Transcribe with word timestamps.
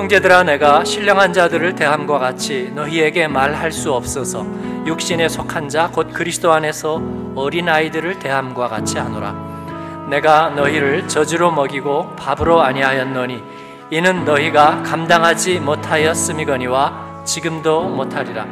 형제들아 0.00 0.42
내가 0.42 0.84
신령한 0.84 1.32
자들을 1.32 1.74
대함과 1.74 2.18
같이 2.18 2.70
너희에게 2.74 3.28
말할 3.28 3.72
수 3.72 3.94
없어서 3.94 4.44
육신에 4.86 5.26
속한 5.26 5.70
자 5.70 5.88
곧 5.90 6.12
그리스도 6.12 6.52
안에서 6.52 7.00
어린 7.34 7.66
아이들을 7.66 8.18
대함과 8.18 8.68
같이 8.68 8.98
하노라. 8.98 10.06
내가 10.10 10.50
너희를 10.50 11.08
저주로 11.08 11.50
먹이고 11.50 12.14
밥으로 12.14 12.60
아니하였노니 12.60 13.42
이는 13.90 14.26
너희가 14.26 14.82
감당하지 14.82 15.60
못하였음이거니와 15.60 17.22
지금도 17.24 17.84
못하리라. 17.88 18.44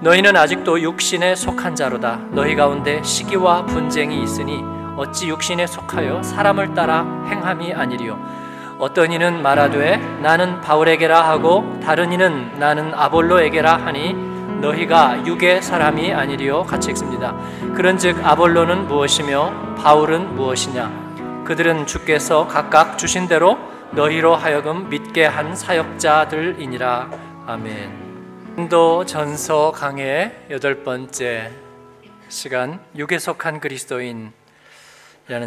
너희는 0.00 0.36
아직도 0.36 0.80
육신에 0.80 1.36
속한 1.36 1.76
자로다. 1.76 2.18
너희 2.32 2.56
가운데 2.56 3.00
시기와 3.04 3.64
분쟁이 3.64 4.24
있으니 4.24 4.60
어찌 4.96 5.28
육신에 5.28 5.68
속하여 5.68 6.24
사람을 6.24 6.74
따라 6.74 7.06
행함이 7.30 7.74
아니리요 7.74 8.39
어떤 8.80 9.12
이는 9.12 9.42
말하되 9.42 9.98
나는 10.22 10.62
바울에게라 10.62 11.28
하고 11.28 11.78
다른 11.82 12.12
이는 12.12 12.58
나는 12.58 12.94
아볼로에게라 12.94 13.76
하니 13.76 14.14
너희가 14.62 15.26
육의 15.26 15.60
사람이 15.60 16.14
아니리요 16.14 16.62
같이 16.64 16.90
읽습니다. 16.90 17.36
그런즉 17.76 18.26
아볼로는 18.26 18.88
무엇이며 18.88 19.74
바울은 19.76 20.34
무엇이냐 20.34 21.44
그들은 21.46 21.86
주께서 21.86 22.46
각각 22.46 22.96
주신 22.96 23.28
대로 23.28 23.58
너희로 23.92 24.34
하여금 24.34 24.88
믿게 24.88 25.26
한 25.26 25.54
사역자들이니라 25.54 27.10
아멘. 27.46 28.54
인도 28.56 29.04
전서 29.04 29.72
강의 29.72 30.46
여덟 30.48 30.82
번째 30.82 31.50
시간 32.28 32.80
육에 32.96 33.18
속한 33.18 33.60
그리스도인이라는 33.60 34.32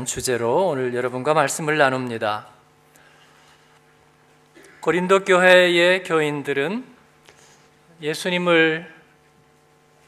주제로 0.05 0.67
오늘 0.67 0.93
여러분과 0.93 1.33
말씀을 1.33 1.79
나눕니다. 1.79 2.52
고린도 4.83 5.23
교회의 5.23 6.03
교인들은 6.03 6.83
예수님을 8.01 8.93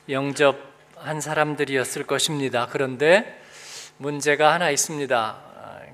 영접한 0.09 1.21
사람들이었을 1.21 2.05
것입니다. 2.05 2.67
그런데 2.69 3.41
문제가 3.95 4.51
하나 4.51 4.69
있습니다. 4.69 5.37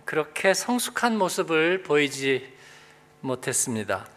그렇게 0.03 0.55
성숙한 0.55 1.15
모습을 1.15 1.83
보이지 1.83 2.51
못했습니다. 3.19 4.07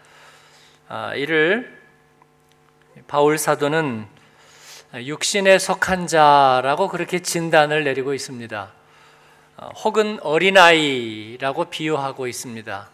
아, 0.88 1.14
이를 1.14 1.78
바울 3.06 3.36
사도는 3.36 4.06
육신에 4.94 5.58
속한 5.58 6.06
자라고 6.06 6.88
그렇게 6.88 7.18
진단을 7.18 7.84
내리고 7.84 8.14
있습니다. 8.14 8.72
아, 9.58 9.66
혹은 9.84 10.18
어린아이라고 10.22 11.66
비유하고 11.66 12.26
있습니다. 12.28 12.93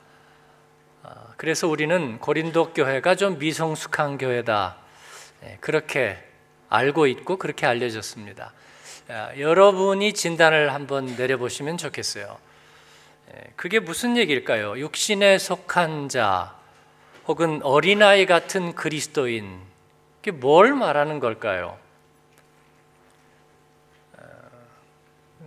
그래서 1.40 1.66
우리는 1.68 2.18
고린도 2.18 2.74
교회가 2.74 3.14
좀 3.14 3.38
미성숙한 3.38 4.18
교회다. 4.18 4.76
예, 5.44 5.56
그렇게 5.60 6.22
알고 6.68 7.06
있고 7.06 7.38
그렇게 7.38 7.66
알려졌습니다. 7.66 8.52
여러분이 9.38 10.12
진단을 10.12 10.74
한번 10.74 11.16
내려보시면 11.16 11.78
좋겠어요. 11.78 12.38
예, 13.34 13.52
그게 13.56 13.80
무슨 13.80 14.18
얘기일까요? 14.18 14.78
육신에 14.78 15.38
속한 15.38 16.10
자 16.10 16.54
혹은 17.26 17.62
어린아이 17.62 18.26
같은 18.26 18.74
그리스도인 18.74 19.60
그게 20.16 20.30
뭘 20.30 20.74
말하는 20.74 21.20
걸까요? 21.20 21.78
어, 24.18 24.22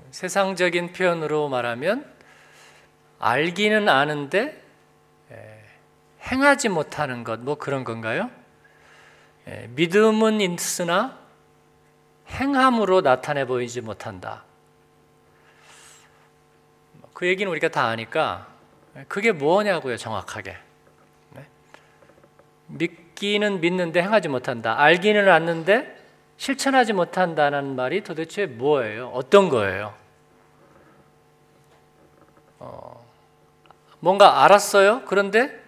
세상적인 0.09 0.94
표현으로 0.94 1.50
말하면 1.50 2.12
알기는 3.20 3.88
아는데 3.88 4.62
행하지 6.31 6.69
못하는 6.69 7.23
것, 7.23 7.39
뭐 7.39 7.56
그런 7.56 7.84
건가요? 7.84 8.29
예, 9.47 9.67
믿음은 9.72 10.41
있으나 10.41 11.19
행함으로 12.29 13.01
나타내 13.01 13.45
보이지 13.45 13.81
못한다. 13.81 14.44
그 17.13 17.28
얘기는 17.28 17.50
우리가 17.51 17.67
다 17.67 17.85
아니까 17.85 18.47
그게 19.07 19.31
뭐냐고요, 19.31 19.97
정확하게. 19.97 20.57
네? 21.31 21.47
믿기는 22.67 23.59
믿는데 23.59 24.01
행하지 24.01 24.29
못한다. 24.29 24.79
알기는 24.79 25.29
아는데 25.29 26.03
실천하지 26.38 26.94
못한다는 26.94 27.75
말이 27.75 28.03
도대체 28.03 28.45
뭐예요? 28.45 29.09
어떤 29.09 29.50
거예요? 29.50 29.94
어, 32.59 33.06
뭔가 34.00 34.44
알았어요? 34.44 35.03
그런데 35.06 35.62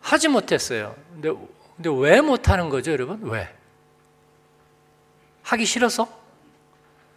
하지 0.00 0.28
못했어요. 0.28 0.94
근데, 1.12 1.30
근데 1.76 1.90
왜 1.90 2.20
못하는 2.20 2.68
거죠, 2.68 2.92
여러분? 2.92 3.20
왜? 3.22 3.54
하기 5.42 5.64
싫어서? 5.64 6.08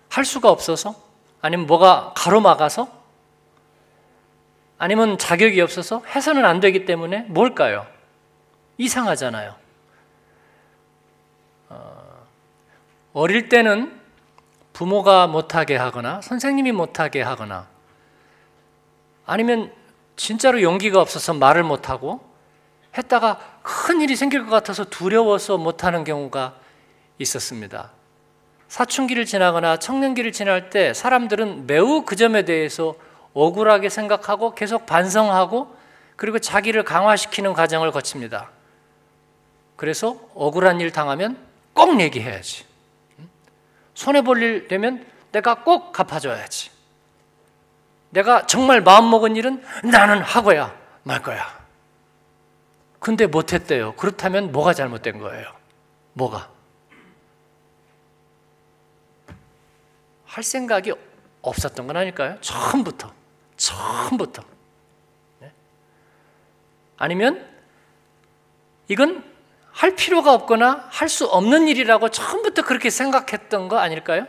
할 0.09 0.25
수가 0.25 0.49
없어서? 0.49 0.95
아니면 1.41 1.67
뭐가 1.67 2.13
가로막아서? 2.15 3.01
아니면 4.77 5.17
자격이 5.17 5.61
없어서? 5.61 6.03
해서는 6.05 6.45
안 6.45 6.59
되기 6.59 6.85
때문에? 6.85 7.23
뭘까요? 7.29 7.87
이상하잖아요. 8.77 9.55
어, 11.69 12.25
어릴 13.13 13.47
때는 13.47 13.99
부모가 14.73 15.27
못하게 15.27 15.75
하거나 15.75 16.21
선생님이 16.21 16.71
못하게 16.71 17.21
하거나 17.21 17.67
아니면 19.25 19.71
진짜로 20.15 20.61
용기가 20.61 20.99
없어서 20.99 21.33
말을 21.33 21.63
못하고 21.63 22.30
했다가 22.97 23.39
큰 23.63 24.01
일이 24.01 24.15
생길 24.15 24.43
것 24.43 24.51
같아서 24.51 24.83
두려워서 24.83 25.57
못하는 25.57 26.03
경우가 26.03 26.55
있었습니다. 27.19 27.91
사춘기를 28.67 29.25
지나거나 29.25 29.77
청년기를 29.77 30.31
지날 30.31 30.69
때 30.69 30.93
사람들은 30.93 31.67
매우 31.67 32.03
그 32.03 32.15
점에 32.15 32.43
대해서 32.45 32.95
억울하게 33.33 33.89
생각하고 33.89 34.55
계속 34.55 34.85
반성하고 34.85 35.75
그리고 36.15 36.39
자기를 36.39 36.83
강화시키는 36.83 37.53
과정을 37.53 37.91
거칩니다. 37.91 38.49
그래서 39.75 40.17
억울한 40.35 40.79
일 40.79 40.91
당하면 40.91 41.37
꼭 41.73 41.99
얘기해야지. 41.99 42.65
손해볼 43.93 44.41
일 44.41 44.67
되면 44.67 45.05
내가 45.31 45.63
꼭 45.63 45.91
갚아줘야지. 45.91 46.71
내가 48.11 48.45
정말 48.45 48.81
마음먹은 48.81 49.35
일은 49.35 49.63
나는 49.83 50.21
하고야 50.21 50.75
말 51.03 51.21
거야. 51.21 51.60
근데 53.01 53.25
못했대요. 53.25 53.95
그렇다면 53.95 54.51
뭐가 54.51 54.75
잘못된 54.75 55.17
거예요? 55.17 55.51
뭐가? 56.13 56.51
할 60.25 60.43
생각이 60.43 60.93
없었던 61.41 61.87
건 61.87 61.97
아닐까요? 61.97 62.37
처음부터. 62.41 63.11
처음부터. 63.57 64.43
네? 65.39 65.51
아니면 66.97 67.43
이건 68.87 69.23
할 69.71 69.95
필요가 69.95 70.35
없거나 70.35 70.87
할 70.91 71.09
수 71.09 71.25
없는 71.25 71.67
일이라고 71.69 72.09
처음부터 72.09 72.61
그렇게 72.61 72.91
생각했던 72.91 73.67
거 73.67 73.79
아닐까요? 73.79 74.27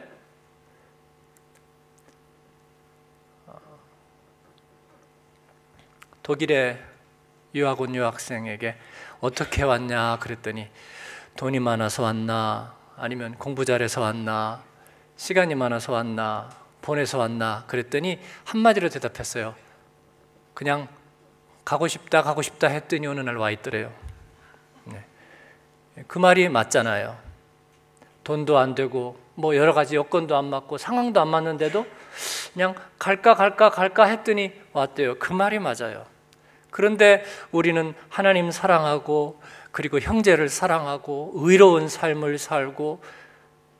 독일의 6.22 6.91
유학 7.54 7.80
온 7.80 7.94
유학생에게 7.94 8.76
어떻게 9.20 9.62
왔냐 9.62 10.18
그랬더니 10.20 10.68
돈이 11.36 11.60
많아서 11.60 12.02
왔나 12.02 12.74
아니면 12.96 13.34
공부 13.36 13.64
잘해서 13.64 14.00
왔나 14.00 14.62
시간이 15.16 15.54
많아서 15.54 15.92
왔나 15.92 16.50
보내서 16.80 17.18
왔나 17.18 17.64
그랬더니 17.66 18.18
한마디로 18.44 18.88
대답했어요. 18.88 19.54
그냥 20.54 20.88
가고 21.64 21.86
싶다 21.88 22.22
가고 22.22 22.42
싶다 22.42 22.66
했더니 22.68 23.06
어느 23.06 23.20
날 23.20 23.36
와 23.36 23.50
있더래요. 23.50 23.92
네. 24.84 25.04
그 26.08 26.18
말이 26.18 26.48
맞잖아요. 26.48 27.16
돈도 28.24 28.58
안 28.58 28.74
되고 28.74 29.18
뭐 29.34 29.56
여러 29.56 29.72
가지 29.72 29.96
여건도 29.96 30.36
안 30.36 30.46
맞고 30.46 30.78
상황도 30.78 31.20
안 31.20 31.28
맞는데도 31.28 31.86
그냥 32.52 32.74
갈까 32.98 33.34
갈까 33.34 33.70
갈까 33.70 34.04
했더니 34.04 34.52
왔대요. 34.72 35.18
그 35.18 35.32
말이 35.32 35.58
맞아요. 35.58 36.04
그런데 36.72 37.22
우리는 37.52 37.94
하나님 38.08 38.50
사랑하고 38.50 39.40
그리고 39.70 40.00
형제를 40.00 40.48
사랑하고 40.48 41.32
의로운 41.36 41.88
삶을 41.88 42.38
살고 42.38 43.02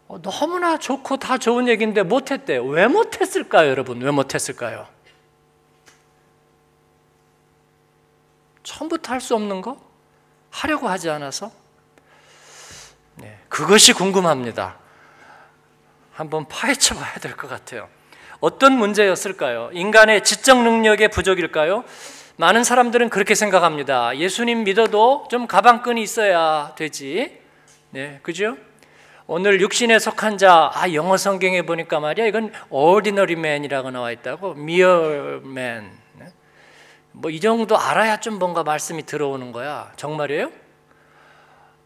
어, 0.09 0.21
너무나 0.23 0.79
좋고 0.79 1.17
다 1.17 1.39
좋은 1.39 1.69
얘기인데 1.69 2.03
못했대요. 2.03 2.65
왜 2.67 2.87
못했을까요, 2.87 3.69
여러분? 3.71 4.01
왜 4.03 4.11
못했을까요? 4.11 4.87
처음부터 8.63 9.13
할 9.13 9.21
수 9.21 9.35
없는 9.35 9.61
거? 9.63 9.81
하려고 10.51 10.89
하지 10.89 11.09
않아서? 11.11 11.51
네, 13.17 13.39
그것이 13.49 13.93
궁금합니다. 13.95 14.77
한번 16.13 16.47
파헤쳐 16.47 16.95
봐야 16.95 17.15
될 17.15 17.37
것 17.37 17.49
같아요. 17.49 17.89
어떤 18.41 18.73
문제였을까요? 18.77 19.71
인간의 19.73 20.25
지적 20.25 20.63
능력의 20.63 21.09
부족일까요? 21.09 21.85
많은 22.43 22.65
사람들은 22.65 23.09
그렇게 23.09 23.37
생각합니다. 23.37 24.19
예수님 24.19 24.65
믿어도 24.65 25.29
좀 25.31 25.47
가방끈이 25.47 26.03
있어야 26.03 26.75
되지. 26.75 27.41
네, 27.91 28.19
그죠? 28.25 28.57
오늘 29.29 29.61
육신에 29.61 30.01
속한 30.01 30.39
자, 30.39 30.69
아, 30.75 30.93
영어 30.93 31.17
성경에 31.17 31.63
보니까 31.63 32.01
말이야, 32.01 32.27
이건 32.27 32.53
ordinary 32.69 33.35
man이라고 33.39 33.93
나와 33.93 34.11
있다고, 34.11 34.57
mere 34.59 35.37
man. 35.45 35.93
네? 36.15 36.33
뭐이 37.13 37.39
정도 37.39 37.79
알아야 37.79 38.19
좀 38.19 38.41
뭔가 38.41 38.65
말씀이 38.65 39.07
들어오는 39.07 39.53
거야. 39.53 39.93
정말이에요? 39.95 40.51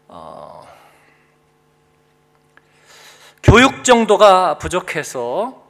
어, 0.07 0.67
교육 3.43 3.83
정도가 3.83 4.57
부족해서 4.57 5.66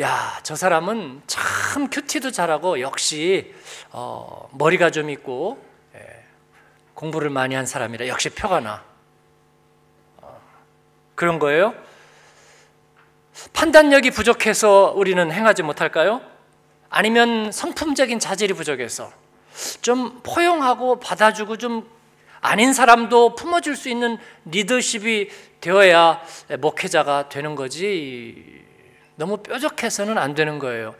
야, 0.00 0.40
저 0.42 0.56
사람은 0.56 1.22
참 1.26 1.88
큐티도 1.90 2.30
잘하고 2.30 2.80
역시 2.80 3.54
어, 3.90 4.48
머리가 4.52 4.90
좀 4.90 5.10
있고 5.10 5.62
예, 5.94 6.24
공부를 6.94 7.28
많이 7.28 7.54
한 7.54 7.66
사람이라 7.66 8.08
역시 8.08 8.30
표가 8.30 8.60
나. 8.60 8.82
어, 10.18 10.40
그런 11.14 11.38
거예요? 11.38 11.74
판단력이 13.52 14.10
부족해서 14.12 14.92
우리는 14.96 15.30
행하지 15.30 15.62
못할까요? 15.62 16.22
아니면 16.88 17.52
성품적인 17.52 18.18
자질이 18.18 18.54
부족해서 18.54 19.12
좀 19.82 20.20
포용하고 20.22 21.00
받아주고 21.00 21.58
좀 21.58 21.86
아닌 22.40 22.72
사람도 22.72 23.34
품어줄 23.34 23.76
수 23.76 23.88
있는 23.88 24.18
리더십이 24.46 25.30
되어야 25.60 26.22
목회자가 26.58 27.28
되는 27.28 27.54
거지 27.54 28.62
너무 29.22 29.36
뾰족해서는 29.36 30.18
안 30.18 30.34
되는 30.34 30.58
거예요. 30.58 30.96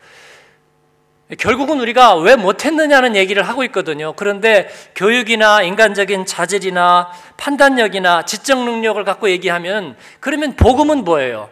결국은 1.37 1.81
우리가 1.81 2.15
왜 2.15 2.37
못했느냐는 2.37 3.17
얘기를 3.17 3.43
하고 3.43 3.65
있거든요. 3.65 4.13
그런데 4.13 4.69
교육이나 4.95 5.61
인간적인 5.61 6.25
자질이나 6.25 7.11
판단력이나 7.35 8.23
지적 8.23 8.63
능력을 8.63 9.03
갖고 9.03 9.29
얘기하면 9.29 9.97
그러면 10.21 10.55
복음은 10.55 11.03
뭐예요? 11.03 11.49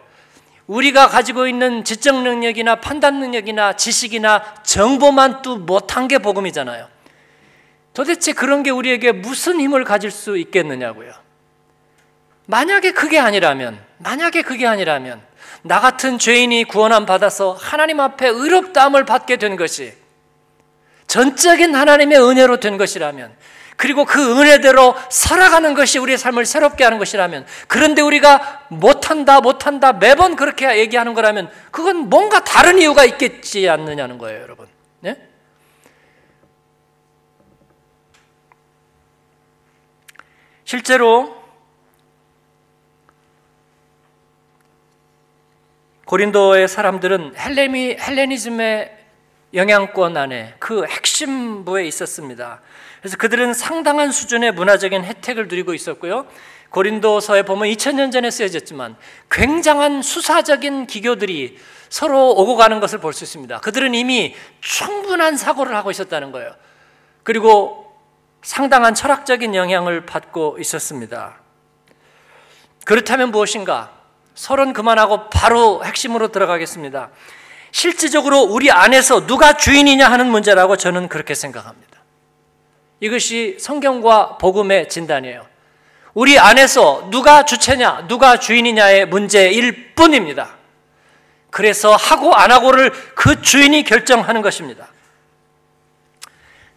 우리가 0.67 1.09
가지고 1.09 1.45
있는 1.45 1.83
지적 1.83 2.21
능력이나 2.21 2.75
판단 2.75 3.19
능력이나 3.19 3.73
지식이나 3.73 4.41
정보만 4.63 5.41
또 5.41 5.57
못한 5.57 6.07
게 6.07 6.19
복음이잖아요. 6.19 6.87
도대체 7.93 8.31
그런 8.31 8.63
게 8.63 8.69
우리에게 8.69 9.11
무슨 9.11 9.59
힘을 9.59 9.83
가질 9.83 10.09
수 10.09 10.37
있겠느냐고요. 10.37 11.11
만약에 12.45 12.91
그게 12.91 13.19
아니라면, 13.19 13.77
만약에 13.97 14.41
그게 14.41 14.65
아니라면, 14.65 15.21
나 15.63 15.79
같은 15.79 16.17
죄인이 16.17 16.63
구원함 16.65 17.05
받아서 17.05 17.53
하나님 17.53 17.99
앞에 17.99 18.27
의롭다함을 18.27 19.05
받게 19.05 19.37
된 19.37 19.55
것이 19.55 19.93
전적인 21.07 21.75
하나님의 21.75 22.19
은혜로 22.19 22.61
된 22.61 22.77
것이라면, 22.77 23.35
그리고 23.75 24.05
그 24.05 24.39
은혜대로 24.39 24.95
살아가는 25.09 25.73
것이 25.73 25.99
우리의 25.99 26.17
삶을 26.17 26.45
새롭게 26.45 26.83
하는 26.85 26.99
것이라면, 26.99 27.45
그런데 27.67 28.01
우리가 28.01 28.67
못한다, 28.69 29.41
못한다, 29.41 29.91
매번 29.91 30.35
그렇게 30.35 30.77
얘기하는 30.77 31.13
거라면, 31.13 31.51
그건 31.71 32.09
뭔가 32.09 32.43
다른 32.43 32.79
이유가 32.79 33.03
있겠지 33.03 33.67
않느냐는 33.67 34.19
거예요, 34.19 34.41
여러분. 34.41 34.67
네? 35.01 35.17
실제로 40.63 41.40
고린도의 46.11 46.67
사람들은 46.67 47.35
헬레미, 47.37 47.95
헬레니즘의 47.97 48.97
영향권 49.53 50.17
안에 50.17 50.55
그 50.59 50.85
핵심부에 50.85 51.85
있었습니다. 51.85 52.59
그래서 52.99 53.15
그들은 53.15 53.53
상당한 53.53 54.11
수준의 54.11 54.51
문화적인 54.51 55.05
혜택을 55.05 55.47
누리고 55.47 55.73
있었고요. 55.73 56.27
고린도서에 56.69 57.43
보면 57.43 57.69
2000년 57.69 58.11
전에 58.11 58.29
쓰여졌지만 58.29 58.97
굉장한 59.29 60.01
수사적인 60.01 60.87
기교들이 60.87 61.57
서로 61.87 62.31
오고 62.31 62.57
가는 62.57 62.81
것을 62.81 62.99
볼 62.99 63.13
수 63.13 63.23
있습니다. 63.23 63.61
그들은 63.61 63.95
이미 63.95 64.35
충분한 64.59 65.37
사고를 65.37 65.73
하고 65.77 65.91
있었다는 65.91 66.33
거예요. 66.33 66.53
그리고 67.23 67.89
상당한 68.41 68.93
철학적인 68.95 69.55
영향을 69.55 70.05
받고 70.05 70.57
있었습니다. 70.59 71.37
그렇다면 72.83 73.31
무엇인가? 73.31 74.00
서론 74.35 74.73
그만하고 74.73 75.29
바로 75.29 75.83
핵심으로 75.83 76.29
들어가겠습니다. 76.29 77.09
실질적으로 77.71 78.41
우리 78.41 78.69
안에서 78.71 79.25
누가 79.25 79.53
주인이냐 79.53 80.09
하는 80.09 80.27
문제라고 80.27 80.75
저는 80.77 81.07
그렇게 81.07 81.33
생각합니다. 81.33 82.01
이것이 82.99 83.57
성경과 83.59 84.37
복음의 84.37 84.89
진단이에요. 84.89 85.47
우리 86.13 86.37
안에서 86.37 87.07
누가 87.09 87.45
주체냐, 87.45 88.07
누가 88.07 88.37
주인이냐의 88.37 89.07
문제일 89.07 89.93
뿐입니다. 89.95 90.55
그래서 91.49 91.95
하고 91.95 92.33
안 92.33 92.51
하고를 92.51 92.91
그 93.15 93.41
주인이 93.41 93.83
결정하는 93.83 94.41
것입니다. 94.41 94.87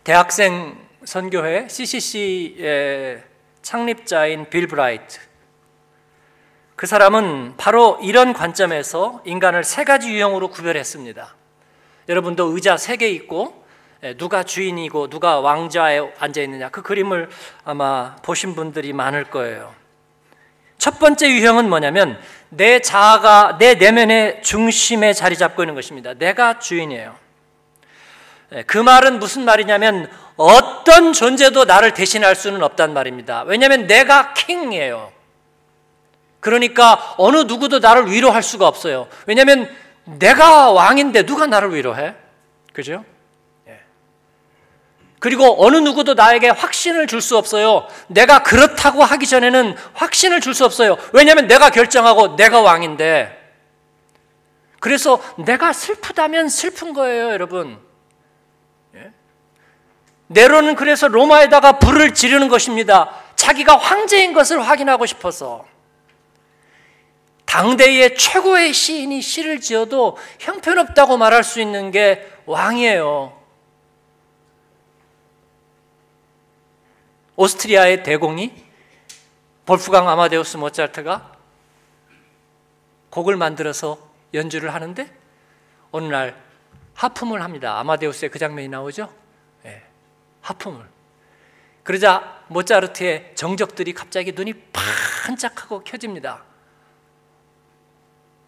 대학생 0.04 0.78
선교회 1.04 1.68
CCC의 1.68 3.22
창립자인 3.62 4.48
빌 4.50 4.66
브라이트. 4.66 5.18
그 6.76 6.86
사람은 6.86 7.54
바로 7.56 7.98
이런 8.02 8.32
관점에서 8.32 9.22
인간을 9.24 9.64
세 9.64 9.84
가지 9.84 10.10
유형으로 10.10 10.48
구별했습니다. 10.48 11.34
여러분도 12.08 12.46
의자 12.54 12.76
세 12.76 12.96
개 12.96 13.08
있고 13.08 13.64
예, 14.02 14.14
누가 14.14 14.42
주인이고 14.42 15.08
누가 15.08 15.40
왕좌에 15.40 16.00
앉아 16.18 16.42
있느냐 16.42 16.68
그 16.68 16.82
그림을 16.82 17.30
아마 17.64 18.16
보신 18.22 18.54
분들이 18.54 18.92
많을 18.92 19.24
거예요. 19.24 19.74
첫 20.76 20.98
번째 20.98 21.30
유형은 21.30 21.70
뭐냐면 21.70 22.20
내 22.50 22.80
자아가 22.80 23.56
내 23.58 23.74
내면의 23.74 24.42
중심에 24.42 25.14
자리 25.14 25.36
잡고 25.38 25.62
있는 25.62 25.74
것입니다. 25.74 26.12
내가 26.14 26.58
주인이에요. 26.58 27.14
예, 28.52 28.62
그 28.64 28.76
말은 28.76 29.20
무슨 29.20 29.44
말이냐면 29.46 30.10
어떤 30.36 31.12
존재도 31.12 31.64
나를 31.64 31.94
대신할 31.94 32.34
수는 32.34 32.62
없단 32.62 32.92
말입니다. 32.92 33.44
왜냐하면 33.44 33.86
내가 33.86 34.34
킹이에요. 34.34 35.13
그러니까 36.44 37.14
어느 37.16 37.38
누구도 37.38 37.78
나를 37.78 38.10
위로할 38.10 38.42
수가 38.42 38.68
없어요. 38.68 39.08
왜냐하면 39.26 39.74
내가 40.04 40.72
왕인데 40.72 41.24
누가 41.24 41.46
나를 41.46 41.74
위로해? 41.74 42.14
그죠? 42.74 43.02
예. 43.66 43.80
그리고 45.20 45.64
어느 45.64 45.78
누구도 45.78 46.12
나에게 46.12 46.50
확신을 46.50 47.06
줄 47.06 47.22
수 47.22 47.38
없어요. 47.38 47.88
내가 48.08 48.42
그렇다고 48.42 49.02
하기 49.02 49.26
전에는 49.26 49.74
확신을 49.94 50.42
줄 50.42 50.52
수 50.52 50.66
없어요. 50.66 50.98
왜냐하면 51.14 51.46
내가 51.46 51.70
결정하고 51.70 52.36
내가 52.36 52.60
왕인데. 52.60 53.40
그래서 54.80 55.22
내가 55.38 55.72
슬프다면 55.72 56.50
슬픈 56.50 56.92
거예요, 56.92 57.30
여러분. 57.30 57.78
네로는 60.26 60.74
그래서 60.74 61.08
로마에다가 61.08 61.78
불을 61.78 62.12
지르는 62.12 62.48
것입니다. 62.48 63.14
자기가 63.34 63.78
황제인 63.78 64.34
것을 64.34 64.60
확인하고 64.60 65.06
싶어서. 65.06 65.64
당대의 67.44 68.16
최고의 68.16 68.72
시인이 68.72 69.20
시를 69.22 69.60
지어도 69.60 70.16
형편없다고 70.40 71.16
말할 71.16 71.44
수 71.44 71.60
있는 71.60 71.90
게 71.90 72.30
왕이에요. 72.46 73.40
오스트리아의 77.36 78.02
대공이 78.02 78.64
볼프강 79.66 80.08
아마데우스 80.08 80.56
모차르트가 80.56 81.32
곡을 83.10 83.36
만들어서 83.36 83.98
연주를 84.34 84.74
하는데 84.74 85.10
어느 85.90 86.06
날 86.06 86.36
하품을 86.94 87.42
합니다. 87.42 87.78
아마데우스의 87.78 88.30
그 88.30 88.38
장면이 88.38 88.68
나오죠. 88.68 89.12
하품을. 90.44 90.84
그러자 91.82 92.42
모차르트의 92.48 93.32
정적들이 93.34 93.92
갑자기 93.92 94.32
눈이 94.32 94.54
반짝하고 95.24 95.84
켜집니다. 95.84 96.42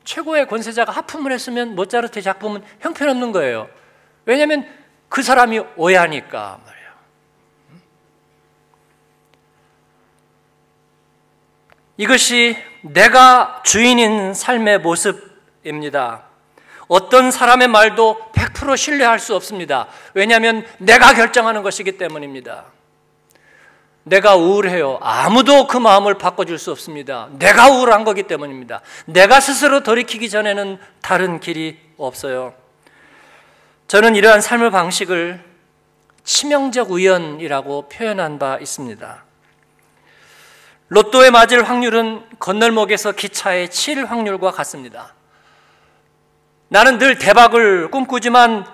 최고의 0.07 0.47
권세자가 0.47 0.93
하품을 0.93 1.33
했으면 1.33 1.75
모차르트의 1.75 2.23
작품은 2.23 2.63
형편없는 2.81 3.33
거예요. 3.33 3.69
왜냐하면 4.25 4.67
그 5.09 5.23
사람이 5.23 5.61
오해하니까 5.77 6.61
말이에요. 6.65 6.87
이것이 11.99 12.57
내가 12.83 13.63
주인인 13.65 14.33
삶의 14.33 14.79
모습입니다. 14.79 16.23
어떤 16.89 17.33
사람의 17.33 17.67
말도 17.69 18.31
100% 18.33 18.77
신뢰할 18.77 19.19
수 19.19 19.35
없습니다. 19.35 19.89
왜냐하면 20.15 20.65
내가 20.79 21.15
결정하는 21.15 21.63
것이기 21.63 21.99
때문입니다. 21.99 22.76
내가 24.07 24.37
우울해요. 24.37 25.01
아무도 25.03 25.67
그 25.67 25.77
마음을 25.77 26.15
바꿔줄 26.15 26.59
수 26.59 26.71
없습니다. 26.71 27.29
내가 27.33 27.71
우울한 27.71 28.05
거기 28.05 28.23
때문입니다. 28.23 28.81
내가 29.07 29.41
스스로 29.41 29.83
돌이키기 29.83 30.31
전에는 30.31 30.79
다른 31.03 31.41
길이 31.41 31.77
없어요. 31.99 32.55
저는 33.89 34.15
이러한 34.15 34.41
삶의 34.41 34.71
방식을 34.71 35.43
치명적 36.23 36.93
우연이라고 36.93 37.89
표현한 37.89 38.39
바 38.39 38.59
있습니다. 38.59 39.25
로또에 40.89 41.31
맞을 41.31 41.69
확률은 41.69 42.25
건널목에서 42.39 43.11
기차에 43.11 43.71
칠 43.71 44.05
확률과 44.05 44.53
같습니다. 44.53 45.15
나는 46.69 46.99
늘 46.99 47.19
대박을 47.19 47.91
꿈꾸지만 47.91 48.67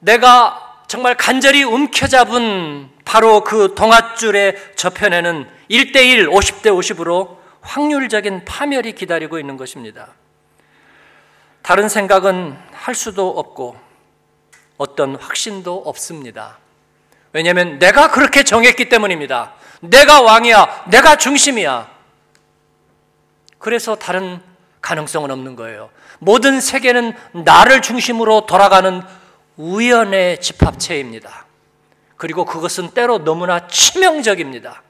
내가 0.00 0.63
정말 0.86 1.16
간절히 1.16 1.62
움켜잡은 1.64 2.90
바로 3.04 3.42
그 3.42 3.74
동아줄의 3.74 4.56
저편에는 4.76 5.48
1대1, 5.70 6.28
50대 6.28 6.66
50으로 6.66 7.38
확률적인 7.60 8.44
파멸이 8.44 8.92
기다리고 8.92 9.38
있는 9.38 9.56
것입니다. 9.56 10.08
다른 11.62 11.88
생각은 11.88 12.56
할 12.72 12.94
수도 12.94 13.30
없고 13.30 13.76
어떤 14.76 15.16
확신도 15.16 15.82
없습니다. 15.86 16.58
왜냐하면 17.32 17.78
내가 17.78 18.10
그렇게 18.10 18.42
정했기 18.42 18.88
때문입니다. 18.88 19.54
내가 19.80 20.20
왕이야. 20.22 20.84
내가 20.90 21.16
중심이야. 21.16 21.90
그래서 23.58 23.96
다른 23.96 24.40
가능성은 24.82 25.30
없는 25.30 25.56
거예요. 25.56 25.90
모든 26.18 26.60
세계는 26.60 27.14
나를 27.32 27.80
중심으로 27.80 28.46
돌아가는 28.46 29.02
우연의 29.56 30.40
집합체입니다. 30.40 31.46
그리고 32.16 32.44
그것은 32.44 32.90
때로 32.90 33.24
너무나 33.24 33.66
치명적입니다. 33.66 34.82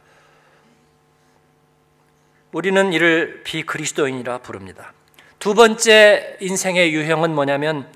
우리는 2.52 2.92
이를 2.92 3.42
비그리스도인이라 3.44 4.38
부릅니다. 4.38 4.92
두 5.38 5.54
번째 5.54 6.37
인생의 6.40 6.92
유형은 6.94 7.35
뭐냐면 7.35 7.90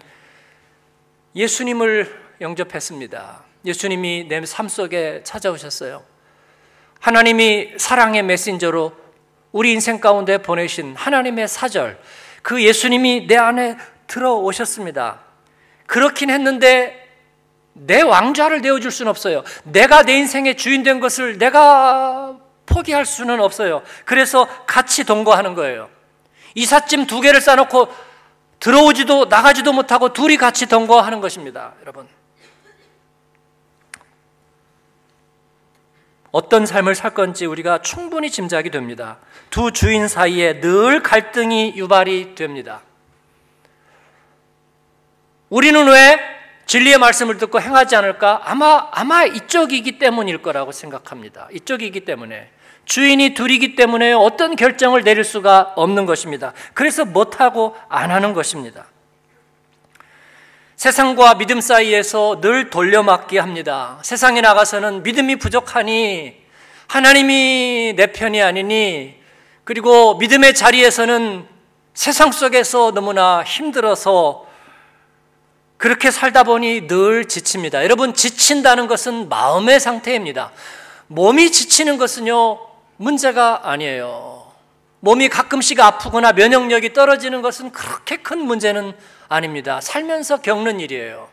예수님을 1.36 2.28
영접했습니다. 2.40 3.44
예수님이 3.64 4.26
내 4.28 4.40
삶 4.40 4.68
속에 4.68 5.22
찾아오셨어요. 5.24 6.02
하나님이 7.00 7.74
사랑의 7.78 8.22
메신저로 8.24 8.92
우리 9.52 9.72
인생 9.72 10.00
가운데 10.00 10.38
보내신 10.38 10.94
하나님의 10.96 11.48
사절, 11.48 12.00
그 12.42 12.62
예수님이 12.62 13.26
내 13.26 13.36
안에 13.36 13.76
들어오셨습니다. 14.06 15.27
그렇긴 15.88 16.28
했는데 16.28 17.08
내 17.72 18.02
왕좌를 18.02 18.60
내어줄 18.60 18.90
수는 18.90 19.08
없어요. 19.10 19.42
내가 19.64 20.02
내 20.02 20.14
인생의 20.18 20.56
주인 20.56 20.82
된 20.82 21.00
것을 21.00 21.38
내가 21.38 22.36
포기할 22.66 23.06
수는 23.06 23.40
없어요. 23.40 23.82
그래서 24.04 24.46
같이 24.66 25.04
동거하는 25.04 25.54
거예요. 25.54 25.88
이삿짐 26.54 27.06
두 27.06 27.20
개를 27.20 27.40
싸놓고 27.40 27.88
들어오지도 28.60 29.26
나가지도 29.26 29.72
못하고 29.72 30.12
둘이 30.12 30.36
같이 30.36 30.66
동거하는 30.66 31.20
것입니다. 31.20 31.72
여러분. 31.80 32.06
어떤 36.30 36.66
삶을 36.66 36.94
살 36.94 37.14
건지 37.14 37.46
우리가 37.46 37.78
충분히 37.78 38.30
짐작이 38.30 38.70
됩니다. 38.70 39.18
두 39.48 39.72
주인 39.72 40.06
사이에 40.06 40.60
늘 40.60 41.02
갈등이 41.02 41.74
유발이 41.76 42.34
됩니다. 42.34 42.82
우리는 45.50 45.86
왜 45.86 46.18
진리의 46.66 46.98
말씀을 46.98 47.38
듣고 47.38 47.60
행하지 47.60 47.96
않을까? 47.96 48.42
아마, 48.44 48.88
아마 48.92 49.24
이쪽이기 49.24 49.98
때문일 49.98 50.42
거라고 50.42 50.72
생각합니다. 50.72 51.48
이쪽이기 51.52 52.00
때문에. 52.00 52.50
주인이 52.84 53.34
둘이기 53.34 53.74
때문에 53.74 54.12
어떤 54.12 54.56
결정을 54.56 55.02
내릴 55.02 55.24
수가 55.24 55.72
없는 55.76 56.06
것입니다. 56.06 56.52
그래서 56.74 57.04
못하고 57.04 57.76
안 57.88 58.10
하는 58.10 58.32
것입니다. 58.32 58.86
세상과 60.76 61.34
믿음 61.38 61.60
사이에서 61.60 62.40
늘 62.40 62.70
돌려막기 62.70 63.36
합니다. 63.36 63.98
세상에 64.02 64.40
나가서는 64.40 65.02
믿음이 65.02 65.36
부족하니 65.36 66.36
하나님이 66.86 67.94
내 67.96 68.12
편이 68.12 68.40
아니니 68.40 69.16
그리고 69.64 70.16
믿음의 70.16 70.54
자리에서는 70.54 71.46
세상 71.92 72.32
속에서 72.32 72.92
너무나 72.92 73.42
힘들어서 73.42 74.47
그렇게 75.78 76.10
살다 76.10 76.42
보니 76.42 76.88
늘 76.88 77.26
지칩니다. 77.26 77.84
여러분, 77.84 78.12
지친다는 78.12 78.88
것은 78.88 79.28
마음의 79.28 79.80
상태입니다. 79.80 80.52
몸이 81.06 81.50
지치는 81.50 81.96
것은요, 81.98 82.58
문제가 82.96 83.70
아니에요. 83.70 84.52
몸이 85.00 85.28
가끔씩 85.28 85.78
아프거나 85.78 86.32
면역력이 86.32 86.92
떨어지는 86.92 87.42
것은 87.42 87.70
그렇게 87.70 88.16
큰 88.16 88.40
문제는 88.40 88.92
아닙니다. 89.28 89.80
살면서 89.80 90.38
겪는 90.38 90.80
일이에요. 90.80 91.28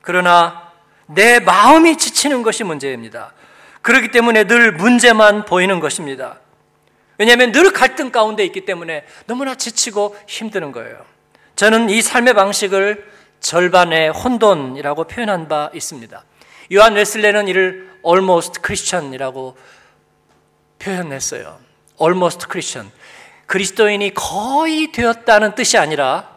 그러나 0.00 0.72
내 1.06 1.40
마음이 1.40 1.98
지치는 1.98 2.42
것이 2.42 2.64
문제입니다. 2.64 3.34
그렇기 3.82 4.10
때문에 4.10 4.44
늘 4.44 4.72
문제만 4.72 5.44
보이는 5.44 5.80
것입니다. 5.80 6.40
왜냐하면 7.18 7.52
늘 7.52 7.70
갈등 7.72 8.10
가운데 8.10 8.44
있기 8.46 8.64
때문에 8.64 9.04
너무나 9.26 9.54
지치고 9.54 10.16
힘드는 10.26 10.72
거예요. 10.72 11.04
저는 11.56 11.88
이 11.90 12.02
삶의 12.02 12.34
방식을 12.34 13.12
절반의 13.40 14.10
혼돈이라고 14.10 15.04
표현한 15.04 15.48
바 15.48 15.70
있습니다. 15.72 16.24
요한 16.72 16.94
웨슬레는 16.94 17.46
이를 17.48 17.90
almost 18.04 18.60
Christian이라고 18.64 19.56
표현했어요. 20.78 21.58
almost 22.00 22.46
Christian. 22.50 22.90
그리스도인이 23.46 24.14
거의 24.14 24.90
되었다는 24.90 25.54
뜻이 25.54 25.78
아니라 25.78 26.34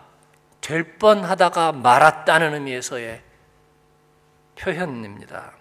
될 0.61 0.97
뻔하다가 0.97 1.71
말았다는 1.71 2.53
의미에서의 2.53 3.21
표현입니다. 4.55 5.56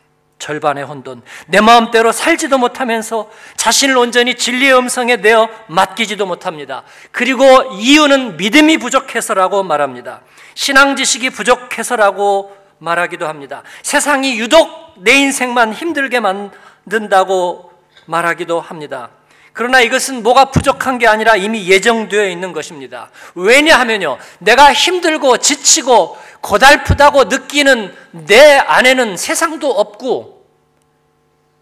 절반의 0.47 0.85
혼돈. 0.85 1.23
내 1.49 1.61
마음대로 1.61 2.13
살지도 2.13 2.57
못하면서 2.57 3.29
자신을 3.57 3.99
온전히 3.99 4.37
진리의 4.37 4.79
음성에 4.79 5.17
내어 5.17 5.49
맡기지도 5.67 6.25
못합니다. 6.25 6.85
그리고 7.11 7.45
이유는 7.73 8.37
믿음이 8.37 8.79
부족해서라고 8.79 9.65
말합니다. 9.65 10.21
신앙 10.55 10.95
지식이 10.95 11.31
부족해서라고 11.31 12.57
말하기도 12.79 13.27
합니다. 13.27 13.65
세상이 13.83 14.39
유독 14.39 14.95
내 14.99 15.15
인생만 15.15 15.73
힘들게 15.73 16.21
만든다고 16.21 17.73
말하기도 18.07 18.61
합니다. 18.61 19.11
그러나 19.53 19.81
이것은 19.81 20.23
뭐가 20.23 20.51
부족한 20.53 20.99
게 20.99 21.09
아니라 21.09 21.35
이미 21.35 21.67
예정되어 21.67 22.29
있는 22.29 22.53
것입니다. 22.53 23.11
왜냐하면요. 23.35 24.19
내가 24.39 24.73
힘들고 24.73 25.39
지치고 25.39 26.17
고달프다고 26.41 27.25
느끼는 27.25 27.93
내 28.13 28.59
안에는 28.59 29.17
세상도 29.17 29.71
없고 29.73 30.36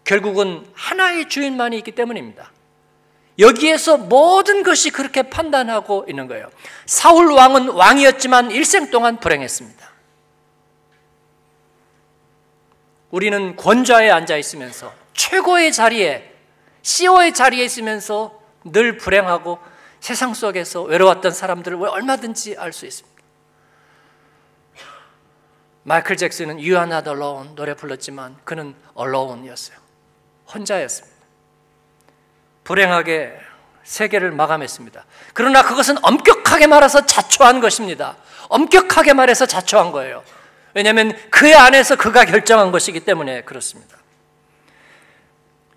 결국은 0.05 0.65
하나의 0.73 1.27
주인만이 1.27 1.77
있기 1.79 1.91
때문입니다. 1.91 2.51
여기에서 3.37 3.97
모든 3.97 4.63
것이 4.63 4.91
그렇게 4.91 5.23
판단하고 5.23 6.05
있는 6.07 6.27
거예요. 6.27 6.49
사울 6.85 7.31
왕은 7.31 7.69
왕이었지만 7.69 8.51
일생 8.51 8.91
동안 8.91 9.19
불행했습니다. 9.19 9.85
우리는 13.11 13.55
권좌에 13.55 14.09
앉아 14.09 14.37
있으면서 14.37 14.93
최고의 15.13 15.73
자리에 15.73 16.33
CEO의 16.81 17.33
자리에 17.33 17.65
있으면서 17.65 18.39
늘 18.63 18.97
불행하고 18.97 19.59
세상 19.99 20.33
속에서 20.33 20.83
외로웠던 20.83 21.31
사람들을 21.31 21.83
얼마든지 21.83 22.57
알 22.57 22.71
수 22.71 22.85
있습니다. 22.85 23.15
마이클 25.83 26.17
잭슨은 26.17 26.55
You 26.55 26.73
Are 26.75 26.83
Not 26.91 27.09
Alone 27.09 27.55
노래 27.55 27.75
불렀지만 27.75 28.37
그는 28.43 28.75
Alone이었어요. 28.97 29.84
혼자였습니다. 30.53 31.15
불행하게 32.63 33.33
세계를 33.83 34.31
마감했습니다. 34.31 35.05
그러나 35.33 35.61
그것은 35.61 35.97
엄격하게 36.01 36.67
말해서 36.67 37.05
자초한 37.05 37.61
것입니다. 37.61 38.17
엄격하게 38.49 39.13
말해서 39.13 39.45
자초한 39.45 39.91
거예요. 39.91 40.23
왜냐하면 40.73 41.17
그 41.29 41.55
안에서 41.55 41.95
그가 41.95 42.25
결정한 42.25 42.71
것이기 42.71 43.01
때문에 43.01 43.41
그렇습니다. 43.41 43.95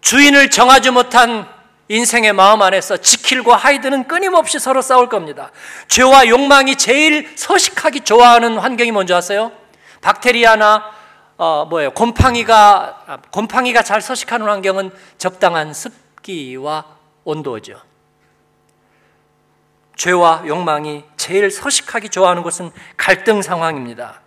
주인을 0.00 0.50
정하지 0.50 0.90
못한 0.90 1.46
인생의 1.88 2.32
마음 2.32 2.62
안에서 2.62 2.96
지킬과 2.98 3.56
하이드는 3.56 4.08
끊임없이 4.08 4.58
서로 4.58 4.82
싸울 4.82 5.08
겁니다. 5.08 5.50
죄와 5.88 6.28
욕망이 6.28 6.76
제일 6.76 7.32
서식하기 7.36 8.00
좋아하는 8.00 8.58
환경이 8.58 8.90
뭔지 8.90 9.14
아세요? 9.14 9.52
박테리아나 10.00 10.97
어, 11.38 11.64
뭐예요? 11.66 11.92
곰팡이가 11.92 13.04
아, 13.06 13.18
곰팡이가 13.30 13.82
잘 13.82 14.02
서식하는 14.02 14.46
환경은 14.46 14.90
적당한 15.18 15.72
습기와 15.72 16.84
온도죠. 17.22 17.80
죄와 19.96 20.42
욕망이 20.46 21.04
제일 21.16 21.50
서식하기 21.50 22.08
좋아하는 22.08 22.42
것은 22.42 22.72
갈등 22.96 23.40
상황입니다. 23.40 24.20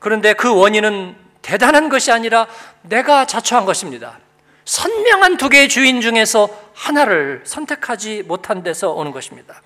그런데 0.00 0.32
그 0.34 0.52
원인은 0.52 1.16
대단한 1.42 1.88
것이 1.88 2.10
아니라 2.10 2.48
내가 2.82 3.24
자초한 3.24 3.64
것입니다. 3.64 4.18
선명한 4.64 5.36
두 5.36 5.48
개의 5.48 5.68
주인 5.68 6.00
중에서 6.00 6.48
하나를 6.74 7.42
선택하지 7.44 8.24
못한 8.24 8.64
데서 8.64 8.90
오는 8.90 9.12
것입니다. 9.12 9.62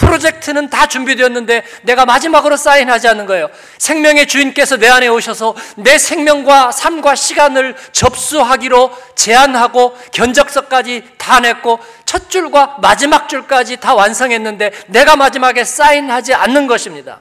프로젝트는 0.00 0.70
다 0.70 0.86
준비되었는데 0.86 1.62
내가 1.82 2.06
마지막으로 2.06 2.56
사인하지 2.56 3.06
않는 3.08 3.26
거예요. 3.26 3.50
생명의 3.76 4.26
주인께서 4.26 4.78
내 4.78 4.88
안에 4.88 5.08
오셔서 5.08 5.54
내 5.76 5.98
생명과 5.98 6.72
삶과 6.72 7.14
시간을 7.14 7.76
접수하기로 7.92 8.96
제안하고 9.14 9.96
견적서까지 10.12 11.04
다 11.18 11.40
냈고 11.40 11.78
첫 12.06 12.30
줄과 12.30 12.78
마지막 12.80 13.28
줄까지 13.28 13.76
다 13.76 13.94
완성했는데 13.94 14.72
내가 14.86 15.16
마지막에 15.16 15.64
사인하지 15.64 16.32
않는 16.34 16.66
것입니다. 16.66 17.20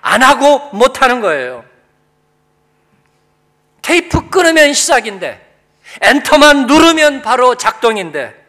안 0.00 0.22
하고 0.22 0.70
못 0.72 1.02
하는 1.02 1.20
거예요. 1.20 1.64
테이프 3.82 4.30
끊으면 4.30 4.72
시작인데 4.72 5.40
엔터만 6.00 6.66
누르면 6.66 7.22
바로 7.22 7.56
작동인데 7.56 8.45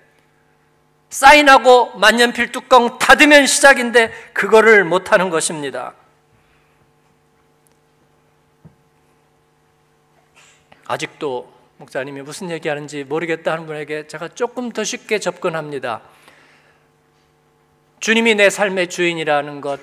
사인하고 1.10 1.98
만년필 1.98 2.52
뚜껑 2.52 2.98
닫으면 2.98 3.48
시작인데 3.48 4.12
그거를 4.34 4.84
못하는 4.84 5.30
것입니다. 5.30 5.94
아직도 10.86 11.54
목사님이 11.78 12.22
무슨 12.22 12.50
얘기하는지 12.50 13.04
모르겠다 13.04 13.52
하는 13.52 13.68
분에게 13.68 14.08
제가 14.08 14.30
조금 14.30 14.72
더 14.72 14.84
쉽게 14.84 15.20
접근합니다. 15.20 16.02
주님이 18.00 18.36
내 18.36 18.50
삶의 18.50 18.90
주인이라는 18.90 19.62
것, 19.62 19.80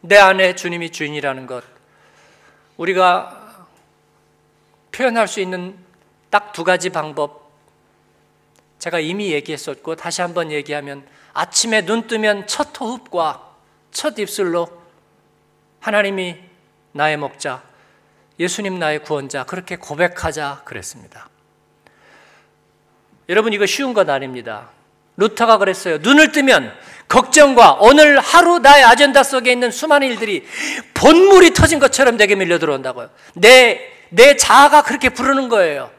내 0.00 0.16
안에 0.16 0.54
주님이 0.54 0.90
주인이라는 0.90 1.46
것, 1.46 1.64
우리가 2.76 3.66
표현할 4.92 5.28
수 5.28 5.40
있는 5.40 5.76
딱 6.30 6.52
두 6.52 6.64
가지 6.64 6.90
방법, 6.90 7.41
제가 8.82 8.98
이미 8.98 9.30
얘기했었고 9.30 9.94
다시 9.94 10.22
한번 10.22 10.50
얘기하면 10.50 11.06
아침에 11.34 11.82
눈 11.82 12.08
뜨면 12.08 12.48
첫 12.48 12.80
호흡과 12.80 13.50
첫 13.92 14.18
입술로 14.18 14.66
하나님이 15.78 16.36
나의 16.90 17.16
목자, 17.16 17.62
예수님 18.40 18.80
나의 18.80 19.04
구원자 19.04 19.44
그렇게 19.44 19.76
고백하자 19.76 20.62
그랬습니다. 20.64 21.28
여러분 23.28 23.52
이거 23.52 23.66
쉬운 23.66 23.94
것 23.94 24.10
아닙니다. 24.10 24.70
루터가 25.16 25.58
그랬어요. 25.58 25.98
눈을 25.98 26.32
뜨면 26.32 26.76
걱정과 27.06 27.74
오늘 27.82 28.18
하루 28.18 28.58
나의 28.58 28.82
아젠다 28.82 29.22
속에 29.22 29.52
있는 29.52 29.70
수많은 29.70 30.08
일들이 30.08 30.44
본물이 30.94 31.54
터진 31.54 31.78
것처럼 31.78 32.16
내게 32.16 32.34
밀려 32.34 32.58
들어온다고요. 32.58 33.10
내, 33.34 33.80
내 34.08 34.36
자아가 34.36 34.82
그렇게 34.82 35.08
부르는 35.08 35.48
거예요. 35.48 35.91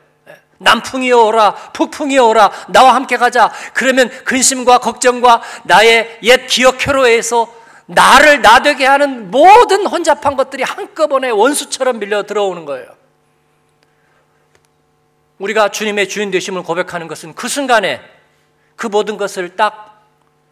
남풍이 0.64 1.12
오라, 1.12 1.54
폭풍이 1.74 2.18
오라, 2.18 2.52
나와 2.70 2.96
함께 2.96 3.18
가자. 3.18 3.52
그러면 3.74 4.10
근심과 4.24 4.80
걱정과 4.80 5.42
나의 5.64 6.20
옛 6.24 6.48
기억 6.48 6.88
회로에서 6.88 7.54
나를 7.86 8.42
나되게 8.42 8.86
하는 8.86 9.30
모든 9.30 9.86
혼잡한 9.86 10.36
것들이 10.36 10.64
한꺼번에 10.64 11.30
원수처럼 11.30 12.00
밀려 12.00 12.24
들어오는 12.24 12.66
거예요. 12.66 12.88
우리가 15.38 15.70
주님의 15.70 16.08
주인 16.08 16.32
되심을 16.32 16.64
고백하는 16.64 17.08
것은 17.08 17.34
그 17.34 17.48
순간에 17.48 18.02
그 18.76 18.88
모든 18.88 19.18
것을 19.18 19.56
딱 19.56 20.02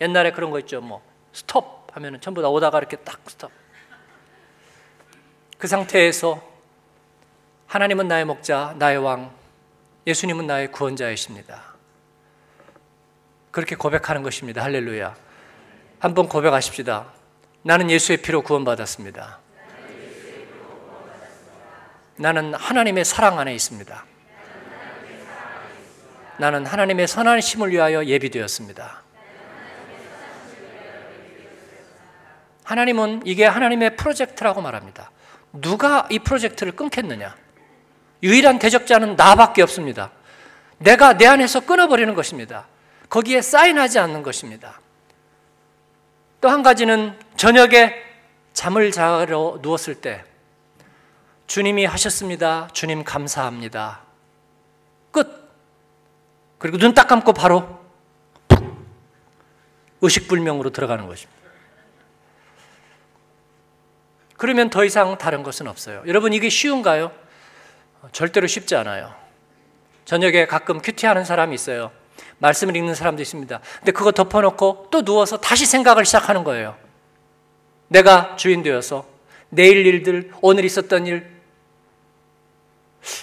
옛날에 0.02 0.32
그런 0.32 0.52
거 0.52 0.60
있죠. 0.60 0.82
뭐 0.82 1.02
스톱 1.32 1.88
하면은 1.94 2.20
전부 2.20 2.42
다 2.42 2.50
오다가 2.50 2.78
이렇게 2.78 2.98
딱 2.98 3.20
스톱. 3.28 3.52
그 5.58 5.68
상태에서 5.68 6.42
하나님은 7.68 8.08
나의 8.08 8.26
목자, 8.26 8.76
나의 8.78 8.98
왕, 8.98 9.32
예수님은 10.08 10.48
나의 10.48 10.72
구원자이십니다. 10.72 11.62
그렇게 13.52 13.76
고백하는 13.76 14.24
것입니다. 14.24 14.64
할렐루야. 14.64 15.16
한번 16.00 16.28
고백하십시다. 16.28 17.14
나는 17.64 17.92
예수의 17.92 18.18
피로 18.18 18.42
구원받았습니다. 18.42 19.40
나는 22.16 22.54
하나님의 22.54 23.06
사랑 23.06 23.40
안에 23.40 23.54
있습니다. 23.54 24.06
나는 26.38 26.66
하나님의 26.66 27.08
선하심을 27.08 27.72
위하여 27.72 28.04
예비되었습니다. 28.04 29.02
하나님은 32.64 33.22
이게 33.26 33.46
하나님의 33.46 33.96
프로젝트라고 33.98 34.62
말합니다. 34.62 35.12
누가 35.52 36.08
이 36.10 36.20
프로젝트를 36.20 36.72
끊겠느냐? 36.72 37.36
유일한 38.24 38.60
대적자는 38.60 39.16
나밖에 39.16 39.62
없습니다. 39.64 40.12
내가 40.78 41.18
내 41.18 41.26
안에서 41.28 41.62
끊어버리는 41.62 42.14
것입니다. 42.14 42.68
거기에 43.10 43.42
사인하지 43.42 44.00
않는 44.00 44.24
것입니다. 44.24 44.80
또 46.40 46.50
한 46.50 46.64
가지는 46.64 47.18
저녁에 47.38 47.94
잠을 48.54 48.92
자러 48.92 49.60
누웠을 49.62 49.96
때 49.96 50.24
주님이 51.48 51.86
하셨습니다. 51.86 52.68
주님 52.74 53.04
감사합니다. 53.04 54.02
끝. 55.12 55.52
그리고 56.58 56.78
눈 56.78 56.94
딱 56.94 57.08
감고 57.08 57.34
바로 57.34 57.80
의식불명으로 60.02 60.72
들어가는 60.72 61.06
것입니다. 61.06 61.40
그러면 64.38 64.70
더 64.72 64.84
이상 64.84 65.18
다른 65.20 65.44
것은 65.44 65.68
없어요. 65.68 66.02
여러분 66.08 66.34
이게 66.34 66.50
쉬운가요? 66.50 67.12
절대로 68.12 68.48
쉽지 68.48 68.76
않아요. 68.76 69.14
저녁에 70.06 70.46
가끔 70.46 70.82
큐티하는 70.82 71.26
사람이 71.26 71.56
있어요. 71.56 71.92
말씀을 72.40 72.76
읽는 72.76 72.96
사람도 72.96 73.22
있습니다. 73.22 73.60
근데 73.78 73.92
그거 73.92 74.12
덮어놓고 74.12 74.88
또 74.92 75.04
누워서 75.04 75.38
다시 75.38 75.66
생각을 75.66 76.06
시작하는 76.06 76.44
거예요. 76.44 76.76
내가 77.88 78.36
주인 78.36 78.64
되어서 78.64 79.06
내일 79.50 79.86
일들, 79.86 80.32
오늘 80.42 80.66
있었던 80.66 81.06
일, 81.08 81.30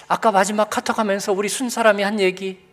아까 0.07 0.31
마지막 0.31 0.69
카톡 0.69 0.99
하면서 0.99 1.33
우리 1.33 1.49
순 1.49 1.69
사람이 1.69 2.03
한 2.03 2.19
얘기, 2.19 2.63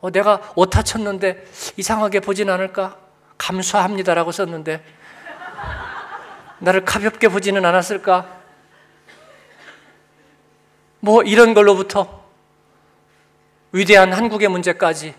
어, 0.00 0.10
내가 0.10 0.52
오타 0.54 0.82
쳤는데 0.82 1.44
이상하게 1.76 2.20
보진 2.20 2.50
않을까? 2.50 2.98
감수합니다라고 3.38 4.32
썼는데, 4.32 4.84
나를 6.58 6.84
가볍게 6.84 7.28
보지는 7.28 7.64
않았을까? 7.64 8.43
뭐 11.04 11.22
이런 11.22 11.52
걸로부터 11.52 12.24
위대한 13.72 14.10
한국의 14.14 14.48
문제까지 14.48 15.14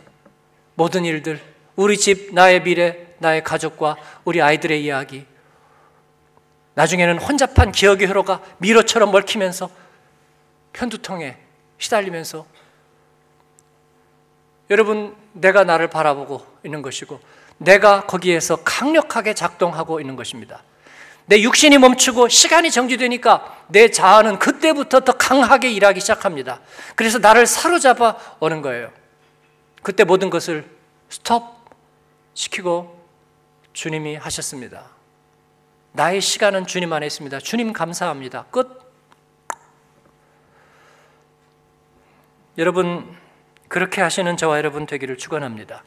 모든 0.74 1.06
일들, 1.06 1.40
우리 1.76 1.96
집, 1.96 2.34
나의 2.34 2.64
미래, 2.64 3.14
나의 3.20 3.44
가족과 3.44 3.96
우리 4.24 4.42
아이들의 4.42 4.84
이야기, 4.84 5.28
나중에는 6.74 7.20
혼잡한 7.20 7.72
기억의 7.72 8.08
회로가 8.08 8.42
미로처럼 8.58 9.12
먹히면서 9.12 9.70
편두통에 10.74 11.38
시달리면서 11.78 12.48
여러분, 14.72 15.16
내가 15.34 15.66
나를 15.66 15.88
바라보고 15.92 16.44
있는 16.66 16.82
것이고, 16.82 17.20
내가 17.60 18.08
거기에서 18.08 18.56
강력하게 18.64 19.36
작동하고 19.36 20.00
있는 20.02 20.16
것입니다. 20.16 20.64
내 21.28 21.42
육신이 21.42 21.78
멈추고 21.78 22.30
시간이 22.30 22.70
정지되니까 22.72 23.66
내 23.68 23.90
자아는 23.90 24.38
그때부터 24.38 25.00
더 25.00 25.14
강하게 25.14 25.72
일하기 25.72 26.00
시작합니다. 26.00 26.62
그래서 26.96 27.18
나를 27.18 27.48
사로잡아 27.48 28.18
오는 28.40 28.62
거예요. 28.62 28.92
그때 29.82 30.04
모든 30.04 30.30
것을 30.30 30.70
스톱 31.10 31.44
시키고 32.34 33.04
주님이 33.74 34.16
하셨습니다. 34.16 34.90
나의 35.94 36.22
시간은 36.22 36.68
주님 36.68 36.92
안에 36.94 37.06
있습니다. 37.08 37.40
주님 37.40 37.74
감사합니다. 37.74 38.46
끝. 38.52 38.86
여러분, 42.58 43.18
그렇게 43.68 44.02
하시는 44.02 44.38
저와 44.38 44.58
여러분 44.58 44.86
되기를 44.86 45.18
축원합니다. 45.18 45.84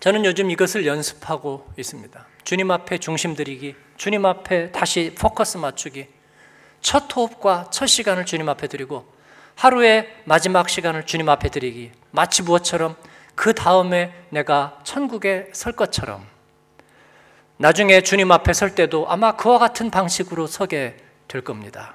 저는 0.00 0.24
요즘 0.24 0.50
이것을 0.50 0.84
연습하고 0.84 1.72
있습니다. 1.76 2.26
주님 2.44 2.70
앞에 2.70 2.98
중심 2.98 3.34
들이기, 3.34 3.74
주님 3.96 4.24
앞에 4.26 4.72
다시 4.72 5.14
포커스 5.18 5.58
맞추기, 5.58 6.08
첫 6.80 7.14
호흡과 7.14 7.68
첫 7.70 7.86
시간을 7.86 8.26
주님 8.26 8.48
앞에 8.48 8.66
드리고 8.66 9.06
하루의 9.54 10.12
마지막 10.24 10.68
시간을 10.68 11.06
주님 11.06 11.28
앞에 11.28 11.48
드리기. 11.48 11.92
마치 12.10 12.42
무엇처럼 12.42 12.96
그 13.34 13.54
다음에 13.54 14.12
내가 14.30 14.80
천국에 14.84 15.48
설 15.52 15.72
것처럼 15.72 16.26
나중에 17.56 18.00
주님 18.00 18.32
앞에 18.32 18.52
설 18.52 18.74
때도 18.74 19.08
아마 19.08 19.36
그와 19.36 19.58
같은 19.58 19.90
방식으로 19.90 20.46
서게 20.46 20.96
될 21.28 21.42
겁니다. 21.42 21.94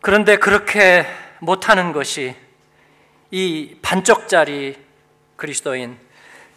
그런데 0.00 0.36
그렇게 0.36 1.06
못하는 1.40 1.92
것이 1.92 2.36
이 3.30 3.76
반쪽짜리 3.82 4.76
그리스도인 5.36 5.98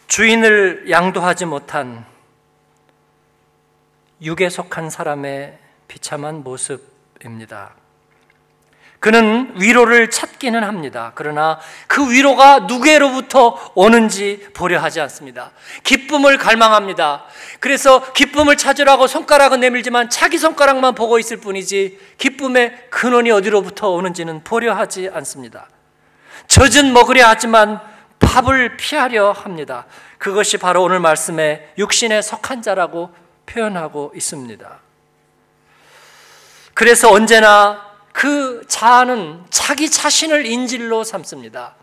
주인을 0.06 0.86
양도하지 0.90 1.46
못한 1.46 2.04
육에 4.22 4.48
속한 4.48 4.90
사람의 4.90 5.58
비참한 5.88 6.42
모습입니다. 6.42 7.74
그는 8.98 9.52
위로를 9.60 10.10
찾기는 10.10 10.64
합니다. 10.64 11.12
그러나 11.14 11.60
그 11.86 12.10
위로가 12.10 12.60
누구로부터 12.60 13.72
오는지 13.74 14.48
보려 14.54 14.80
하지 14.80 15.00
않습니다. 15.00 15.52
기쁨을 15.84 16.38
갈망합니다. 16.38 17.24
그래서 17.60 18.12
기쁨을 18.14 18.56
찾으라고 18.56 19.06
손가락은 19.06 19.60
내밀지만 19.60 20.08
자기 20.08 20.38
손가락만 20.38 20.94
보고 20.94 21.18
있을 21.18 21.36
뿐이지 21.36 22.00
기쁨의 22.18 22.88
근원이 22.90 23.30
어디로부터 23.30 23.90
오는지는 23.90 24.42
보려 24.42 24.74
하지 24.74 25.10
않습니다. 25.12 25.68
젖은 26.48 26.92
먹으려 26.92 27.28
하지만 27.28 27.80
밥을 28.18 28.76
피하려 28.76 29.32
합니다. 29.32 29.86
그것이 30.18 30.58
바로 30.58 30.82
오늘 30.82 31.00
말씀에 31.00 31.72
육신에 31.78 32.22
속한 32.22 32.62
자라고 32.62 33.10
표현하고 33.46 34.12
있습니다. 34.14 34.78
그래서 36.74 37.10
언제나 37.10 37.86
그 38.12 38.64
자아는 38.68 39.44
자기 39.50 39.90
자신을 39.90 40.46
인질로 40.46 41.04
삼습니다. 41.04 41.74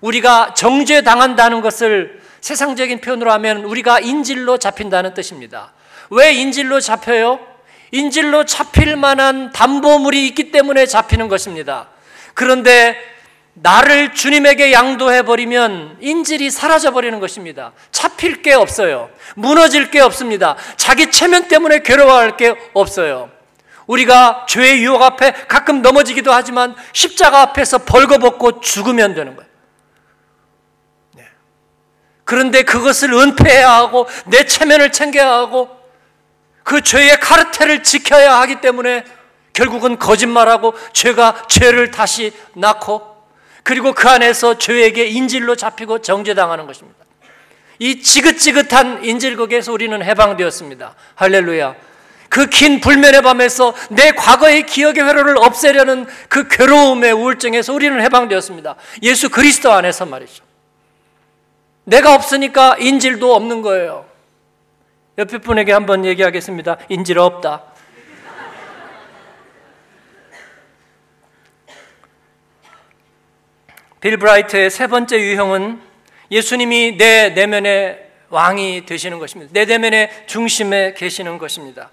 우리가 0.00 0.54
정죄당한다는 0.54 1.60
것을 1.60 2.20
세상적인 2.40 3.00
표현으로 3.00 3.30
하면 3.32 3.64
우리가 3.64 4.00
인질로 4.00 4.58
잡힌다는 4.58 5.14
뜻입니다. 5.14 5.72
왜 6.10 6.32
인질로 6.34 6.80
잡혀요? 6.80 7.40
인질로 7.92 8.44
잡힐 8.44 8.96
만한 8.96 9.52
담보물이 9.52 10.26
있기 10.28 10.50
때문에 10.50 10.86
잡히는 10.86 11.28
것입니다. 11.28 11.88
그런데 12.34 12.96
나를 13.54 14.14
주님에게 14.14 14.72
양도해 14.72 15.22
버리면 15.22 15.98
인질이 16.00 16.50
사라져 16.50 16.90
버리는 16.90 17.18
것입니다. 17.20 17.72
잡힐 17.90 18.42
게 18.42 18.54
없어요. 18.54 19.10
무너질 19.36 19.90
게 19.90 20.00
없습니다. 20.00 20.56
자기 20.76 21.10
체면 21.10 21.48
때문에 21.48 21.80
괴로워할 21.82 22.36
게 22.36 22.56
없어요. 22.72 23.30
우리가 23.86 24.46
죄의 24.48 24.82
유혹 24.82 25.02
앞에 25.02 25.32
가끔 25.48 25.82
넘어지기도 25.82 26.32
하지만 26.32 26.74
십자가 26.92 27.42
앞에서 27.42 27.78
벌거벗고 27.78 28.60
죽으면 28.60 29.14
되는 29.14 29.36
거예요. 29.36 29.50
네. 31.16 31.24
그런데 32.24 32.62
그것을 32.62 33.12
은폐해야 33.12 33.70
하고 33.70 34.08
내 34.26 34.46
체면을 34.46 34.92
챙겨야 34.92 35.30
하고 35.30 35.68
그 36.62 36.80
죄의 36.80 37.20
카르텔을 37.20 37.82
지켜야 37.82 38.40
하기 38.40 38.60
때문에 38.60 39.04
결국은 39.52 39.98
거짓말하고 39.98 40.74
죄가 40.94 41.44
죄를 41.48 41.90
다시 41.90 42.32
낳고 42.54 43.11
그리고 43.62 43.92
그 43.92 44.08
안에서 44.08 44.58
죄에게 44.58 45.06
인질로 45.06 45.56
잡히고 45.56 46.00
정죄당하는 46.00 46.66
것입니다. 46.66 46.98
이 47.78 48.02
지긋지긋한 48.02 49.04
인질극에서 49.04 49.72
우리는 49.72 50.02
해방되었습니다. 50.02 50.94
할렐루야. 51.14 51.74
그 52.28 52.46
긴 52.46 52.80
불면의 52.80 53.20
밤에서 53.20 53.74
내 53.90 54.12
과거의 54.12 54.64
기억의 54.64 55.04
회로를 55.04 55.36
없애려는 55.36 56.06
그 56.28 56.48
괴로움의 56.48 57.12
우울증에서 57.12 57.74
우리는 57.74 58.00
해방되었습니다. 58.00 58.76
예수 59.02 59.28
그리스도 59.28 59.70
안에서 59.70 60.06
말이죠. 60.06 60.42
내가 61.84 62.14
없으니까 62.14 62.76
인질도 62.78 63.34
없는 63.34 63.60
거예요. 63.60 64.06
옆에 65.18 65.38
분에게 65.38 65.72
한번 65.72 66.06
얘기하겠습니다. 66.06 66.78
인질 66.88 67.18
없다. 67.18 67.64
빌 74.02 74.16
브라이트의 74.16 74.68
세 74.68 74.88
번째 74.88 75.16
유형은 75.16 75.80
예수님이 76.32 76.96
내 76.98 77.30
내면의 77.30 78.04
왕이 78.30 78.84
되시는 78.84 79.20
것입니다. 79.20 79.52
내 79.52 79.64
내면의 79.64 80.24
중심에 80.26 80.92
계시는 80.94 81.38
것입니다. 81.38 81.90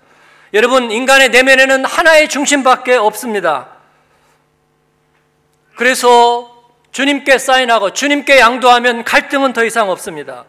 여러분, 0.56 0.90
인간의 0.90 1.30
내면에는 1.30 1.86
하나의 1.86 2.28
중심밖에 2.28 2.96
없습니다. 2.96 3.70
그래서 5.76 6.66
주님께 6.92 7.38
사인하고 7.38 7.94
주님께 7.94 8.40
양도하면 8.40 9.04
갈등은 9.04 9.54
더 9.54 9.64
이상 9.64 9.92
없습니다. 9.92 10.46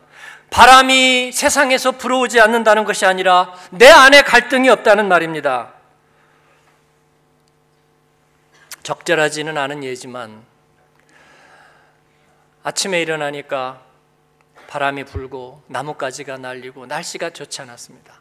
바람이 0.48 1.30
세상에서 1.32 1.92
불어오지 1.92 2.40
않는다는 2.40 2.84
것이 2.84 3.04
아니라 3.04 3.52
내 3.70 3.86
안에 3.86 4.22
갈등이 4.22 4.70
없다는 4.70 5.08
말입니다. 5.08 5.74
적절하지는 8.82 9.58
않은 9.58 9.84
예지만 9.84 10.49
아침에 12.62 13.00
일어나니까 13.00 13.82
바람이 14.68 15.04
불고 15.04 15.62
나뭇가지가 15.66 16.36
날리고 16.36 16.86
날씨가 16.86 17.30
좋지 17.30 17.62
않았습니다. 17.62 18.20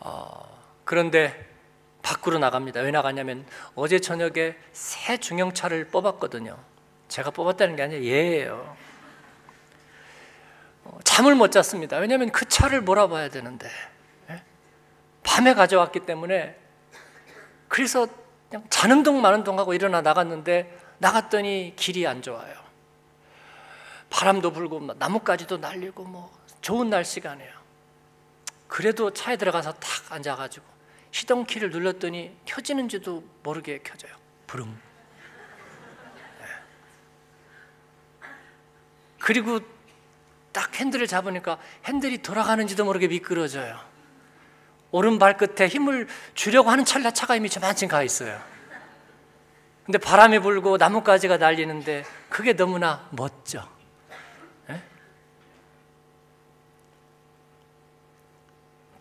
어, 0.00 0.58
그런데 0.84 1.48
밖으로 2.02 2.38
나갑니다. 2.38 2.80
왜 2.80 2.90
나갔냐면 2.90 3.46
어제 3.74 4.00
저녁에 4.00 4.56
새 4.72 5.18
중형차를 5.18 5.88
뽑았거든요. 5.88 6.58
제가 7.08 7.30
뽑았다는 7.30 7.76
게 7.76 7.82
아니라 7.82 8.02
얘예요. 8.02 8.76
어, 10.84 10.98
잠을 11.04 11.34
못 11.34 11.52
잤습니다. 11.52 11.98
왜냐하면 11.98 12.30
그 12.30 12.48
차를 12.48 12.80
몰아봐야 12.80 13.28
되는데 13.28 13.68
예? 14.30 14.42
밤에 15.22 15.54
가져왔기 15.54 16.00
때문에 16.00 16.56
그래서 17.68 18.08
그냥 18.50 18.66
자는 18.70 19.02
둥 19.02 19.20
마는 19.20 19.44
둥 19.44 19.58
하고 19.58 19.74
일어나 19.74 20.00
나갔는데 20.00 20.78
나갔더니 20.98 21.74
길이 21.76 22.06
안 22.06 22.22
좋아요. 22.22 22.61
바람도 24.12 24.52
불고 24.52 24.94
나뭇가지도 24.98 25.56
날리고 25.56 26.04
뭐 26.04 26.30
좋은 26.60 26.90
날씨가 26.90 27.32
아니에요. 27.32 27.50
그래도 28.68 29.10
차에 29.10 29.36
들어가서 29.36 29.72
탁 29.72 30.12
앉아가지고 30.12 30.64
시동 31.10 31.44
키를 31.44 31.70
눌렀더니 31.70 32.36
켜지는지도 32.44 33.24
모르게 33.42 33.80
켜져요. 33.82 34.12
부름. 34.46 34.78
네. 36.40 36.46
그리고 39.18 39.60
딱 40.52 40.74
핸들을 40.74 41.06
잡으니까 41.06 41.58
핸들이 41.86 42.18
돌아가는지도 42.18 42.84
모르게 42.84 43.08
미끄러져요. 43.08 43.80
오른 44.90 45.18
발 45.18 45.38
끝에 45.38 45.68
힘을 45.68 46.06
주려고 46.34 46.70
하는 46.70 46.84
찰나 46.84 47.10
차가 47.12 47.34
이미 47.34 47.48
저만큼 47.48 47.88
가 47.88 48.02
있어요. 48.02 48.38
근데 49.86 49.96
바람이 49.96 50.38
불고 50.40 50.76
나뭇가지가 50.76 51.38
날리는데 51.38 52.04
그게 52.28 52.52
너무나 52.52 53.08
멋져. 53.10 53.71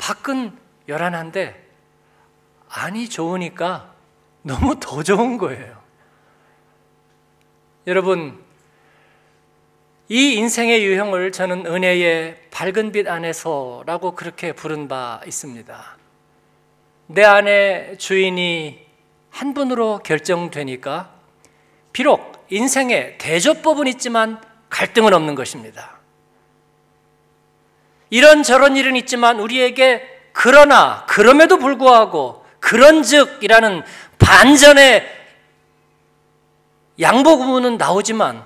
밖은 0.02 0.58
열한한데 0.88 1.64
안이 2.68 3.08
좋으니까 3.08 3.94
너무 4.42 4.80
더 4.80 5.04
좋은 5.04 5.38
거예요. 5.38 5.80
여러분, 7.86 8.44
이 10.10 10.34
인생의 10.34 10.84
유형을 10.84 11.32
저는 11.32 11.68
은혜의 11.68 12.50
밝은 12.50 12.92
빛 12.92 13.08
안에서라고 13.08 14.16
그렇게 14.16 14.54
부른 14.54 14.88
바 14.88 15.22
있습니다. 15.26 15.98
내 17.08 17.24
안에 17.24 17.98
주인이 17.98 18.86
한 19.30 19.54
분으로 19.54 20.00
결정되니까 20.00 21.14
비록 21.94 22.46
인생에 22.50 23.18
대조법은 23.18 23.88
있지만 23.88 24.42
갈등은 24.70 25.14
없는 25.14 25.36
것입니다. 25.36 26.01
이런 28.12 28.44
저런 28.44 28.76
일은 28.76 28.96
있지만 28.98 29.40
우리에게 29.40 30.06
그러나 30.34 31.06
그럼에도 31.08 31.58
불구하고 31.58 32.46
그런즉이라는 32.60 33.84
반전의 34.20 35.20
양보 37.00 37.38
구문은 37.38 37.78
나오지만 37.78 38.46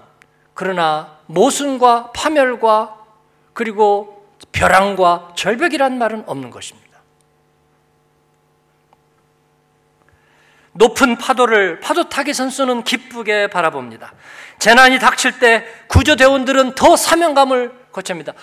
그러나 0.54 1.17
모순과 1.25 2.12
파멸과 2.13 2.95
그리고 3.54 4.28
벼랑과 4.51 5.34
절벽이란 5.36 5.97
말은 5.97 6.23
없는 6.28 6.51
것입니다. 6.51 6.86
높은 10.73 11.17
파도를 11.17 11.80
파도 11.80 12.08
타기 12.08 12.34
선수는 12.34 12.84
기쁘게 12.84 13.47
바라봅니다. 13.47 14.13
재난이 14.60 14.99
닥칠 14.99 15.39
때 15.39 15.65
구조대원들은 15.88 16.75
더 16.75 16.95
사명감을 16.95 17.88
거칩니다. 17.91 18.34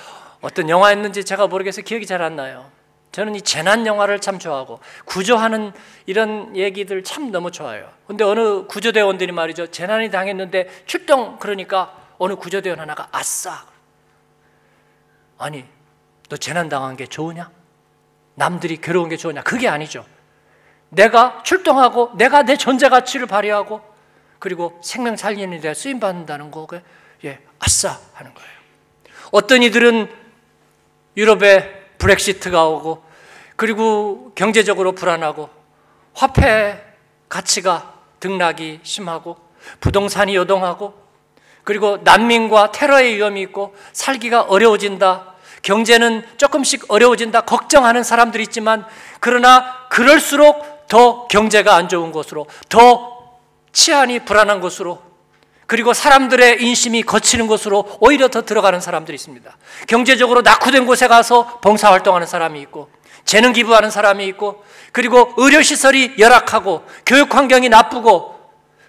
어떤 0.42 0.68
영화였는지 0.68 1.24
제가 1.24 1.46
모르겠어요. 1.46 1.85
기억이 1.85 2.05
잘 2.05 2.20
안 2.20 2.37
나요. 2.37 2.70
저는 3.12 3.35
이 3.35 3.42
재난 3.42 3.87
영화를 3.87 4.20
참 4.20 4.38
좋아하고 4.38 4.81
구조하는 5.05 5.72
이런 6.07 6.57
얘기들 6.57 7.05
참 7.05 7.31
너무 7.31 7.50
좋아요. 7.50 7.90
근데 8.07 8.24
어느 8.24 8.66
구조대원들이 8.66 9.33
말이죠. 9.33 9.66
재난이 9.70 10.11
당했는데 10.11 10.85
출동 10.87 11.38
그러니까 11.38 11.94
어느 12.18 12.35
구조대원 12.35 12.81
하나가 12.81 13.09
아싸. 13.12 13.66
아니, 15.38 15.64
너 16.28 16.37
재난 16.38 16.68
당한 16.70 16.96
게 16.96 17.07
좋으냐? 17.07 17.50
남들이 18.35 18.81
괴로운 18.81 19.11
게 19.11 19.16
좋으냐? 19.18 19.42
그게 19.42 19.68
아니죠. 19.68 20.07
내가 20.88 21.42
출동하고 21.42 22.12
내가 22.16 22.42
내 22.44 22.57
존재 22.57 22.88
가치를 22.88 23.26
발휘하고 23.26 23.83
그리고 24.38 24.78
생명 24.83 25.16
살리는 25.16 25.61
데 25.61 25.74
쓰임 25.74 26.00
받는다는 26.00 26.50
거에 26.50 26.83
예, 27.24 27.40
아싸 27.59 27.98
하는 28.14 28.33
거예요. 28.33 28.50
어떤 29.33 29.62
이들은 29.62 30.21
유럽에 31.16 31.83
브렉시트가 31.98 32.66
오고 32.66 33.05
그리고 33.57 34.33
경제적으로 34.35 34.92
불안하고 34.92 35.48
화폐 36.14 36.83
가치가 37.29 37.94
등락이 38.20 38.81
심하고 38.83 39.37
부동산이 39.81 40.35
요동하고 40.37 40.94
그리고 41.64 41.98
난민과 42.03 42.72
테러의 42.72 43.16
위험이 43.16 43.42
있고 43.42 43.75
살기가 43.92 44.42
어려워진다. 44.42 45.35
경제는 45.62 46.25
조금씩 46.37 46.87
어려워진다. 46.88 47.42
걱정하는 47.42 48.03
사람들이 48.03 48.42
있지만 48.44 48.85
그러나 49.20 49.87
그럴수록 49.88 50.88
더 50.88 51.29
경제가 51.29 51.75
안 51.77 51.88
좋은 51.88 52.11
곳으로 52.11 52.46
더 52.68 53.38
치안이 53.72 54.25
불안한 54.25 54.61
곳으로 54.61 55.01
그리고 55.72 55.94
사람들의 55.94 56.62
인심이 56.62 57.02
거치는 57.02 57.46
곳으로 57.46 57.96
오히려 57.98 58.28
더 58.28 58.42
들어가는 58.42 58.78
사람들이 58.82 59.14
있습니다. 59.14 59.56
경제적으로 59.88 60.42
낙후된 60.42 60.85
곳에 60.85 61.08
가서 61.08 61.61
봉사 61.62 61.90
활동하는 61.90 62.26
사람이 62.26 62.61
있고 62.61 62.90
재능 63.24 63.54
기부하는 63.54 63.90
사람이 63.90 64.26
있고 64.26 64.62
그리고 64.92 65.32
의료 65.38 65.62
시설이 65.62 66.16
열악하고 66.18 66.85
교육 67.06 67.35
환경이 67.35 67.70
나쁘고 67.70 68.35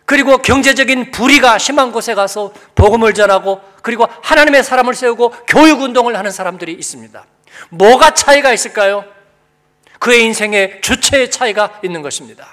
그리고 0.04 0.40
경제적인 0.40 1.12
불의가 1.12 1.58
심한 1.58 1.94
곳에 1.94 2.16
가서 2.16 2.52
복음을 2.76 3.14
전하고 3.14 3.62
그리고 3.82 4.06
하나님의 4.22 4.62
사람을 4.66 4.94
세우고 4.94 5.30
교육 5.48 5.84
운동을 5.84 6.18
하는 6.18 6.32
사람들이 6.32 6.74
있습니다. 6.74 7.26
뭐가 7.70 8.14
차이가 8.14 8.52
있을까요? 8.52 9.06
그의 10.00 10.26
인생의 10.26 10.82
주체의 10.82 11.32
차이가 11.32 11.80
있는 11.82 12.02
것입니다. 12.02 12.53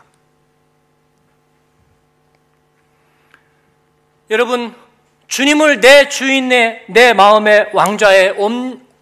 여러분, 4.31 4.73
주님을 5.27 5.81
내 5.81 6.09
주인의 6.09 6.85
내 6.89 7.13
마음의 7.13 7.71
왕좌에 7.73 8.35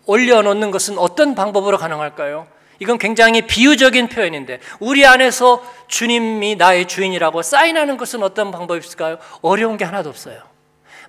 올려놓는 0.06 0.70
것은 0.70 0.98
어떤 0.98 1.34
방법으로 1.34 1.76
가능할까요? 1.76 2.46
이건 2.80 2.96
굉장히 2.98 3.42
비유적인 3.42 4.08
표현인데 4.08 4.60
우리 4.78 5.04
안에서 5.04 5.62
주님이 5.88 6.56
나의 6.56 6.86
주인이라고 6.86 7.42
사인하는 7.42 7.96
것은 7.96 8.22
어떤 8.22 8.50
방법이 8.50 8.78
있을까요? 8.78 9.18
어려운 9.42 9.76
게 9.76 9.84
하나도 9.84 10.08
없어요. 10.08 10.40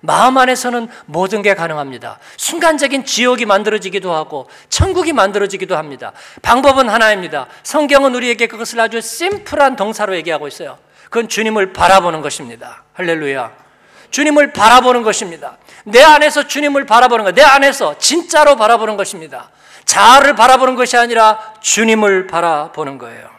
마음 0.02 0.36
안에서는 0.36 0.88
모든 1.06 1.42
게 1.42 1.54
가능합니다. 1.54 2.18
순간적인 2.36 3.04
지옥이 3.04 3.44
만들어지기도 3.44 4.12
하고 4.12 4.48
천국이 4.68 5.12
만들어지기도 5.12 5.76
합니다. 5.76 6.12
방법은 6.42 6.88
하나입니다. 6.88 7.46
성경은 7.62 8.14
우리에게 8.14 8.48
그것을 8.48 8.80
아주 8.80 9.00
심플한 9.00 9.76
동사로 9.76 10.16
얘기하고 10.16 10.48
있어요. 10.48 10.78
그건 11.04 11.28
주님을 11.28 11.72
바라보는 11.72 12.22
것입니다. 12.22 12.82
할렐루야. 12.94 13.69
주님을 14.10 14.52
바라보는 14.52 15.02
것입니다. 15.02 15.56
내 15.84 16.02
안에서 16.02 16.46
주님을 16.46 16.86
바라보는 16.86 17.24
것, 17.24 17.34
내 17.34 17.42
안에서 17.42 17.98
진짜로 17.98 18.56
바라보는 18.56 18.96
것입니다. 18.96 19.50
자아를 19.84 20.34
바라보는 20.34 20.74
것이 20.76 20.96
아니라 20.96 21.54
주님을 21.60 22.26
바라보는 22.26 22.98
거예요. 22.98 23.30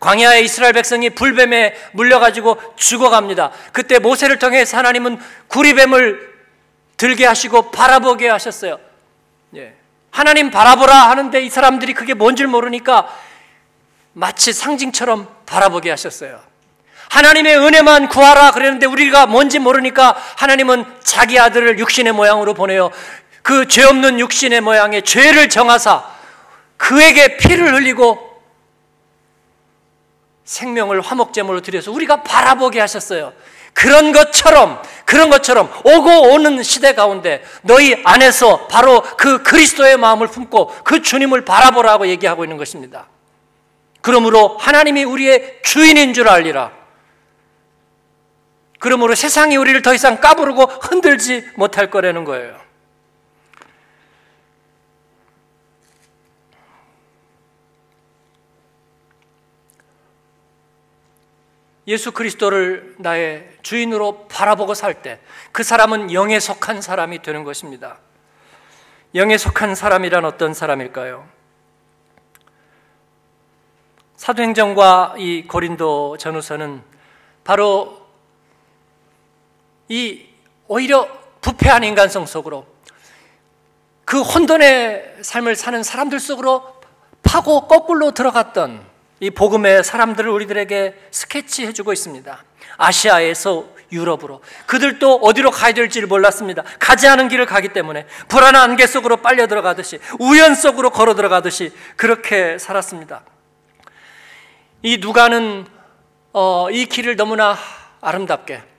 광야의 0.00 0.44
이스라엘 0.44 0.72
백성이 0.74 1.10
불뱀에 1.10 1.74
물려가지고 1.92 2.60
죽어갑니다. 2.76 3.52
그때 3.72 3.98
모세를 3.98 4.38
통해서 4.38 4.76
하나님은 4.76 5.18
구리뱀을 5.48 6.34
들게 6.96 7.24
하시고 7.26 7.70
바라보게 7.70 8.28
하셨어요. 8.28 8.78
예. 9.56 9.74
하나님 10.10 10.50
바라보라 10.50 10.94
하는데 11.10 11.40
이 11.40 11.48
사람들이 11.50 11.94
그게 11.94 12.14
뭔 12.14 12.36
줄 12.36 12.46
모르니까 12.48 13.08
마치 14.12 14.52
상징처럼 14.52 15.28
바라보게 15.46 15.90
하셨어요. 15.90 16.40
하나님의 17.14 17.56
은혜만 17.58 18.08
구하라 18.08 18.50
그랬는데 18.50 18.86
우리가 18.86 19.26
뭔지 19.26 19.60
모르니까 19.60 20.16
하나님은 20.36 20.84
자기 21.04 21.38
아들을 21.38 21.78
육신의 21.78 22.12
모양으로 22.12 22.54
보내요. 22.54 22.90
그 23.42 23.68
죄 23.68 23.84
없는 23.84 24.18
육신의 24.18 24.62
모양의 24.62 25.02
죄를 25.02 25.48
정하사 25.48 26.04
그에게 26.76 27.36
피를 27.36 27.74
흘리고 27.74 28.18
생명을 30.44 31.00
화목제물로 31.02 31.60
드려서 31.60 31.92
우리가 31.92 32.22
바라보게 32.24 32.80
하셨어요. 32.80 33.32
그런 33.72 34.12
것처럼 34.12 34.82
그런 35.04 35.30
것처럼 35.30 35.70
오고 35.84 36.32
오는 36.32 36.62
시대 36.64 36.94
가운데 36.94 37.44
너희 37.62 38.00
안에서 38.04 38.66
바로 38.66 39.02
그 39.16 39.42
그리스도의 39.44 39.98
마음을 39.98 40.26
품고 40.26 40.78
그 40.82 41.00
주님을 41.00 41.44
바라보라고 41.44 42.08
얘기하고 42.08 42.44
있는 42.44 42.56
것입니다. 42.56 43.06
그러므로 44.00 44.56
하나님이 44.58 45.04
우리의 45.04 45.60
주인인 45.62 46.12
줄 46.12 46.28
알리라. 46.28 46.83
그러므로 48.84 49.14
세상이 49.14 49.56
우리를 49.56 49.80
더 49.80 49.94
이상 49.94 50.20
까부르고 50.20 50.64
흔들지 50.64 51.48
못할 51.56 51.90
거라는 51.90 52.24
거예요. 52.24 52.60
예수 61.86 62.12
그리스도를 62.12 62.94
나의 62.98 63.48
주인으로 63.62 64.28
바라보고 64.28 64.74
살 64.74 65.00
때 65.00 65.18
그 65.50 65.62
사람은 65.62 66.12
영에 66.12 66.38
속한 66.38 66.82
사람이 66.82 67.22
되는 67.22 67.42
것입니다. 67.42 67.96
영에 69.14 69.38
속한 69.38 69.74
사람이란 69.74 70.26
어떤 70.26 70.52
사람일까요? 70.52 71.26
사도행전과 74.16 75.14
이 75.16 75.46
고린도 75.46 76.18
전후서는 76.18 76.82
바로 77.44 78.03
이 79.88 80.26
오히려 80.66 81.08
부패한 81.40 81.84
인간성 81.84 82.26
속으로 82.26 82.66
그 84.04 84.20
혼돈의 84.20 85.16
삶을 85.22 85.56
사는 85.56 85.82
사람들 85.82 86.20
속으로 86.20 86.74
파고 87.22 87.66
거꾸로 87.66 88.12
들어갔던 88.12 88.84
이 89.20 89.30
복음의 89.30 89.84
사람들을 89.84 90.30
우리들에게 90.30 91.08
스케치해 91.10 91.72
주고 91.72 91.92
있습니다. 91.92 92.44
아시아에서 92.76 93.66
유럽으로 93.92 94.42
그들도 94.66 95.16
어디로 95.16 95.50
가야 95.50 95.72
될지를 95.72 96.08
몰랐습니다. 96.08 96.64
가지 96.78 97.06
않은 97.06 97.28
길을 97.28 97.46
가기 97.46 97.68
때문에 97.68 98.06
불안한 98.28 98.70
안개 98.70 98.86
속으로 98.86 99.18
빨려 99.18 99.46
들어가듯이 99.46 100.00
우연 100.18 100.54
속으로 100.54 100.90
걸어 100.90 101.14
들어가듯이 101.14 101.72
그렇게 101.96 102.58
살았습니다. 102.58 103.22
이 104.82 104.98
누가는 104.98 105.66
어, 106.32 106.68
이 106.70 106.86
길을 106.86 107.16
너무나 107.16 107.56
아름답게 108.00 108.73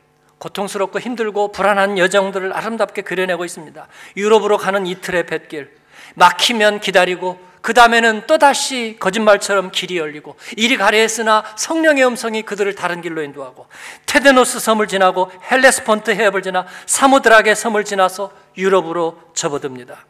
고통스럽고 0.45 0.99
힘들고 0.99 1.51
불안한 1.51 1.97
여정들을 1.97 2.53
아름답게 2.53 3.01
그려내고 3.01 3.45
있습니다. 3.45 3.87
유럽으로 4.15 4.57
가는 4.57 4.85
이틀의 4.85 5.25
뱃길 5.25 5.71
막히면 6.13 6.81
기다리고 6.81 7.39
그 7.61 7.73
다음에는 7.73 8.27
또다시 8.27 8.97
거짓말처럼 8.99 9.71
길이 9.71 9.97
열리고 9.97 10.35
이리 10.55 10.77
가려했으나 10.77 11.43
성령의 11.57 12.05
음성이 12.05 12.43
그들을 12.43 12.75
다른 12.75 13.01
길로 13.01 13.23
인도하고 13.23 13.65
테데노스 14.05 14.59
섬을 14.59 14.87
지나고 14.87 15.31
헬레스폰트 15.49 16.11
해협을 16.11 16.43
지나 16.43 16.67
사모드라게 16.85 17.55
섬을 17.55 17.83
지나서 17.83 18.31
유럽으로 18.55 19.19
접어듭니다. 19.33 20.05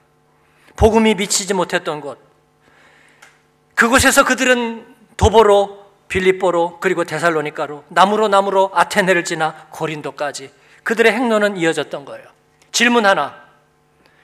복음이 0.76 1.16
미치지 1.16 1.54
못했던 1.54 2.02
곳 2.02 2.20
그곳에서 3.74 4.26
그들은 4.26 4.86
도보로 5.16 5.85
빌립보로 6.08 6.80
그리고 6.80 7.04
데살로니카로 7.04 7.86
나무로 7.90 8.28
나무로 8.28 8.72
아테네를 8.74 9.24
지나 9.24 9.68
고린도까지 9.72 10.52
그들의 10.84 11.12
행로는 11.12 11.58
이어졌던 11.58 12.06
거예요. 12.06 12.26
질문 12.72 13.06
하나 13.06 13.46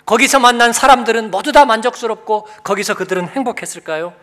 거기서 0.05 0.39
만난 0.39 0.73
사람들은 0.73 1.31
모두 1.31 1.51
다 1.51 1.65
만족스럽고 1.65 2.47
거기서 2.63 2.95
그들은 2.95 3.29
행복했을까요? 3.29 4.13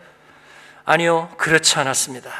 아니요, 0.85 1.29
그렇지 1.37 1.77
않았습니다. 1.77 2.31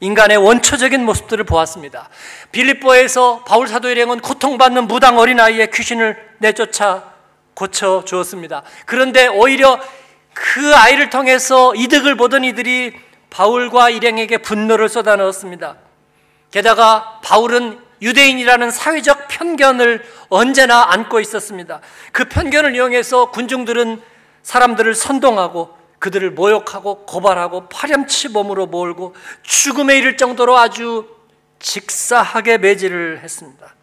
인간의 0.00 0.36
원초적인 0.36 1.04
모습들을 1.04 1.44
보았습니다. 1.44 2.08
빌립보에서 2.52 3.44
바울 3.46 3.66
사도 3.66 3.88
일행은 3.88 4.20
고통받는 4.20 4.86
무당 4.86 5.18
어린아이의 5.18 5.70
귀신을 5.70 6.34
내쫓아 6.38 7.12
고쳐 7.54 8.04
주었습니다. 8.04 8.62
그런데 8.84 9.26
오히려 9.26 9.80
그 10.34 10.76
아이를 10.76 11.08
통해서 11.08 11.74
이득을 11.74 12.16
보던 12.16 12.44
이들이 12.44 12.94
바울과 13.30 13.90
일행에게 13.90 14.38
분노를 14.38 14.88
쏟아넣었습니다. 14.88 15.76
게다가 16.50 17.20
바울은 17.22 17.80
유대인이라는 18.02 18.70
사회적 18.70 19.28
편견을 19.28 20.04
언제나 20.28 20.92
안고 20.92 21.20
있었습니다. 21.20 21.80
그 22.12 22.24
편견을 22.26 22.74
이용해서 22.74 23.30
군중들은 23.30 24.02
사람들을 24.42 24.94
선동하고 24.94 25.76
그들을 25.98 26.30
모욕하고 26.30 27.06
고발하고 27.06 27.68
파렴치 27.68 28.28
몸으로 28.28 28.66
몰고 28.66 29.14
죽음에 29.42 29.96
이를 29.98 30.16
정도로 30.16 30.56
아주 30.56 31.08
직사하게 31.58 32.58
매질을 32.58 33.20
했습니다. 33.22 33.74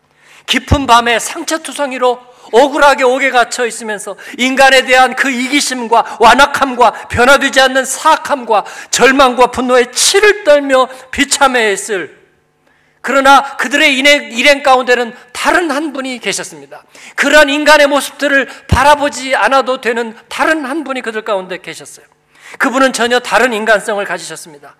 깊은 0.45 0.86
밤에 0.86 1.19
상처투성이로 1.19 2.33
억울하게 2.54 3.04
옥에 3.04 3.32
갇혀 3.32 3.66
있으면서 3.66 4.16
인간에 4.38 4.86
대한 4.86 5.16
그 5.16 5.30
이기심과 5.30 6.18
완악함과 6.20 7.08
변화되지 7.10 7.60
않는 7.60 7.84
사악함과 7.84 8.63
절망과 8.92 9.48
분노에 9.48 9.92
치를 9.92 10.44
떨며 10.46 10.88
비참해했을 11.12 12.24
그러나 13.02 13.58
그들의 13.58 13.98
일행, 13.98 14.32
일행 14.32 14.63
가운데는 14.63 15.13
다른 15.34 15.70
한 15.72 15.92
분이 15.92 16.20
계셨습니다. 16.20 16.86
그러한 17.16 17.50
인간의 17.50 17.88
모습들을 17.88 18.48
바라보지 18.70 19.36
않아도 19.36 19.82
되는 19.82 20.16
다른 20.30 20.63
한 20.63 20.86
분이 20.86 21.02
그들 21.02 21.24
가운데 21.24 21.58
계셨어요. 21.58 22.06
그분은 22.60 22.94
전혀 22.94 23.20
다른 23.20 23.52
인간성을 23.52 24.04
가지셨습니다. 24.06 24.78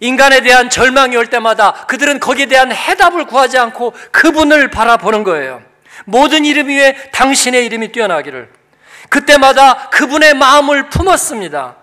인간에 0.00 0.40
대한 0.40 0.68
절망이 0.68 1.16
올 1.16 1.28
때마다 1.28 1.86
그들은 1.86 2.20
거기에 2.20 2.44
대한 2.44 2.72
해답을 2.72 3.24
구하지 3.24 3.56
않고 3.56 3.94
그분을 4.10 4.68
바라보는 4.70 5.24
거예요. 5.24 5.62
모든 6.04 6.44
이름 6.44 6.68
위에 6.68 7.10
당신의 7.12 7.64
이름이 7.66 7.92
뛰어나기를. 7.92 8.52
그때마다 9.08 9.88
그분의 9.90 10.34
마음을 10.34 10.88
품었습니다. 10.88 11.76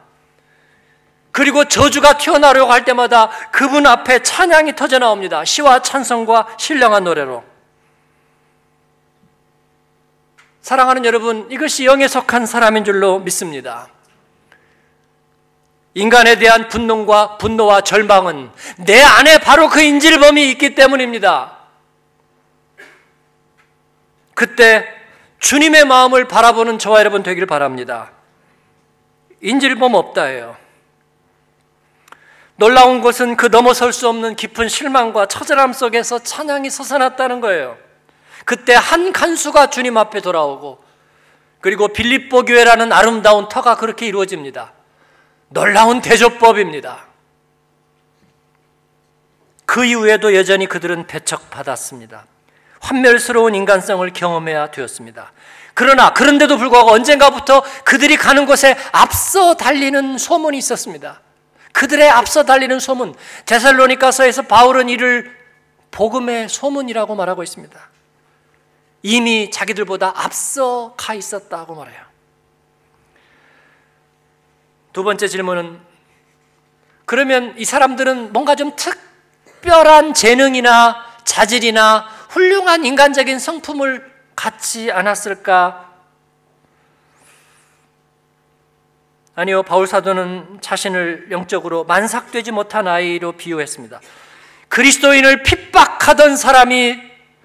그리고 1.32 1.66
저주가 1.66 2.18
튀어나오려고 2.18 2.72
할 2.72 2.86
때마다 2.86 3.30
그분 3.52 3.88
앞에 3.88 4.22
찬양이 4.22 4.76
터져 4.76 5.00
나옵니다. 5.00 5.44
시와 5.44 5.82
찬성과 5.82 6.56
신령한 6.58 7.04
노래로. 7.04 7.44
사랑하는 10.62 11.04
여러분, 11.06 11.48
이것이 11.50 11.86
영에 11.86 12.08
속한 12.08 12.46
사람인 12.46 12.86
줄로 12.86 13.20
믿습니다. 13.20 13.90
인간에 15.96 16.36
대한 16.38 16.70
분노와 16.70 17.38
분노와 17.38 17.82
절망은 17.82 18.52
내 18.78 19.02
안에 19.02 19.40
바로 19.40 19.70
그 19.70 19.82
인질범이 19.82 20.52
있기 20.52 20.76
때문입니다. 20.76 21.63
그때 24.34 24.88
주님의 25.40 25.86
마음을 25.86 26.28
바라보는 26.28 26.80
저와 26.80 27.00
여러분 27.00 27.24
되기를 27.24 27.48
바랍니다. 27.48 28.12
인질범 29.42 29.94
없다예요. 29.94 30.56
놀라운 32.56 33.02
것은 33.02 33.36
그 33.36 33.48
넘어설 33.48 33.92
수 33.92 34.08
없는 34.08 34.36
깊은 34.36 34.70
실망과 34.70 35.26
처절함 35.26 35.74
속에서 35.74 36.20
찬양이 36.20 36.70
솟아났다는 36.70 37.42
거예요. 37.42 37.78
그때 38.46 38.74
한 38.74 39.12
간수가 39.12 39.70
주님 39.70 39.98
앞에 39.98 40.22
돌아오고 40.22 40.84
그리고 41.62 41.88
빌립보 41.88 42.44
교회라는 42.44 42.92
아름다운 42.92 43.48
터가 43.48 43.78
그렇게 43.78 44.06
이루어집니다. 44.06 44.74
놀라운 45.50 46.02
대조법입니다. 46.02 47.06
그 49.66 49.86
이후에도 49.86 50.36
여전히 50.36 50.68
그들은 50.68 51.08
배척받았습니다. 51.08 52.26
환멸스러운 52.84 53.56
인간성을 53.56 54.08
경험해야 54.14 54.72
되었습니다. 54.72 55.32
그러나 55.74 56.14
그런데도 56.14 56.58
불구하고 56.58 56.92
언젠가부터 56.92 57.64
그들이 57.84 58.18
가는 58.18 58.46
곳에 58.46 58.78
앞서 58.92 59.56
달리는 59.56 60.18
소문이 60.18 60.58
있었습니다. 60.58 61.22
그들의 61.72 62.08
앞서 62.10 62.44
달리는 62.44 62.80
소문, 62.80 63.16
데살로니가서에서 63.46 64.44
바울은 64.44 64.90
이를 64.90 65.36
복음의 65.90 66.50
소문이라고 66.50 67.16
말하고 67.16 67.42
있습니다. 67.42 67.80
이미 69.02 69.50
자기들보다 69.50 70.14
앞서 70.16 70.94
가 70.96 71.14
있었다고 71.14 71.76
말해요. 71.76 72.02
두 74.92 75.04
번째 75.04 75.28
질문은 75.28 75.80
그러면 77.06 77.56
이 77.58 77.66
사람들은 77.66 78.32
뭔가 78.32 78.56
좀 78.56 78.76
특별한 78.76 80.14
재능이나 80.14 81.04
자질이나 81.26 82.08
훌륭한 82.34 82.84
인간적인 82.84 83.38
성품을 83.38 84.12
갖지 84.36 84.92
않았을까? 84.92 85.92
아니요, 89.36 89.62
바울 89.64 89.86
사도는 89.86 90.60
자신을 90.62 91.28
영적으로 91.30 91.84
만삭되지 91.84 92.52
못한 92.52 92.88
아이로 92.88 93.34
비유했습니다. 93.34 94.02
그리스도인을 94.68 95.44
핍박하던 95.44 96.36
사람이 96.36 97.00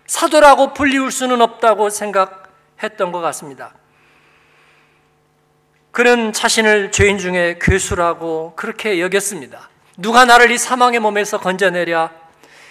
사도라고 0.07 0.73
불리울 0.73 1.11
수는 1.11 1.43
없다고 1.43 1.91
생각했던 1.91 3.13
것 3.13 3.21
같습니다. 3.21 3.75
그는 5.91 6.33
자신을 6.33 6.93
죄인 6.93 7.19
중에 7.19 7.59
괴수라고 7.61 8.55
그렇게 8.57 9.01
여겼습니다. 9.01 9.69
누가 9.99 10.25
나를 10.25 10.51
이 10.51 10.57
사망의 10.57 11.01
몸에서 11.01 11.39
건져내랴? 11.41 12.28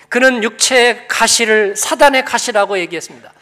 그는 0.10 0.44
육체의 0.44 1.08
가시를 1.08 1.76
사단의 1.76 2.26
가시라고 2.26 2.78
얘기했습니다. 2.80 3.34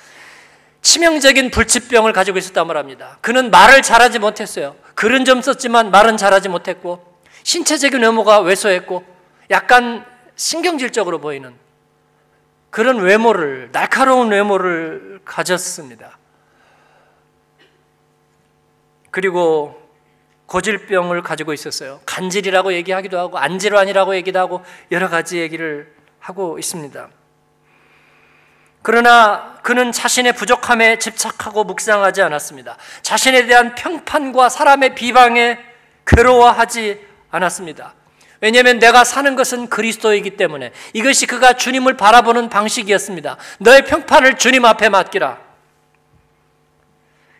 치명적인 0.82 1.52
불치병을 1.52 2.14
가지고 2.14 2.38
있었단 2.38 2.68
말합니다. 2.68 3.18
그는 3.22 3.50
말을 3.50 3.82
잘하지 3.82 4.20
못했어요. 4.20 4.76
글은 4.94 5.26
좀 5.26 5.42
썼지만 5.42 5.92
말은 5.92 6.18
잘하지 6.18 6.50
못했고 6.50 7.20
신체적인 7.44 8.02
외모가 8.02 8.40
왜소했고 8.40 9.04
약간 9.50 10.06
신경질적으로 10.36 11.20
보이는 11.20 11.56
그런 12.70 13.00
외모를 13.00 13.70
날카로운 13.72 14.32
외모를 14.32 15.22
가졌습니다. 15.26 16.18
그리고 19.12 19.82
고질병을 20.46 21.24
가지고 21.24 21.54
있었어요. 21.54 22.02
간질이라고 22.06 22.74
얘기하기도 22.74 23.18
하고 23.18 23.38
안질환이라고 23.38 24.16
얘기도 24.16 24.40
하고 24.40 24.64
여러 24.92 25.10
가지 25.10 25.40
얘기를 25.40 25.95
하고 26.26 26.58
있습니다. 26.58 27.08
그러나 28.82 29.58
그는 29.62 29.92
자신의 29.92 30.34
부족함에 30.34 30.98
집착하고 30.98 31.64
묵상하지 31.64 32.24
않았습니다. 32.24 32.78
자신에 33.04 33.46
대한 33.46 33.76
평판과 33.76 34.50
사람의 34.50 34.96
비방에 34.96 35.60
괴로워하지 36.08 37.00
않았습니다. 37.30 37.94
왜냐하면 38.42 38.80
내가 38.80 39.04
사는 39.04 39.36
것은 39.36 39.70
그리스도이기 39.70 40.32
때문에 40.32 40.72
이것이 40.94 41.28
그가 41.28 41.54
주님을 41.54 41.96
바라보는 41.96 42.50
방식이었습니다. 42.50 43.38
너의 43.60 43.86
평판을 43.86 44.38
주님 44.38 44.66
앞에 44.66 44.90
맡기라. 44.90 45.38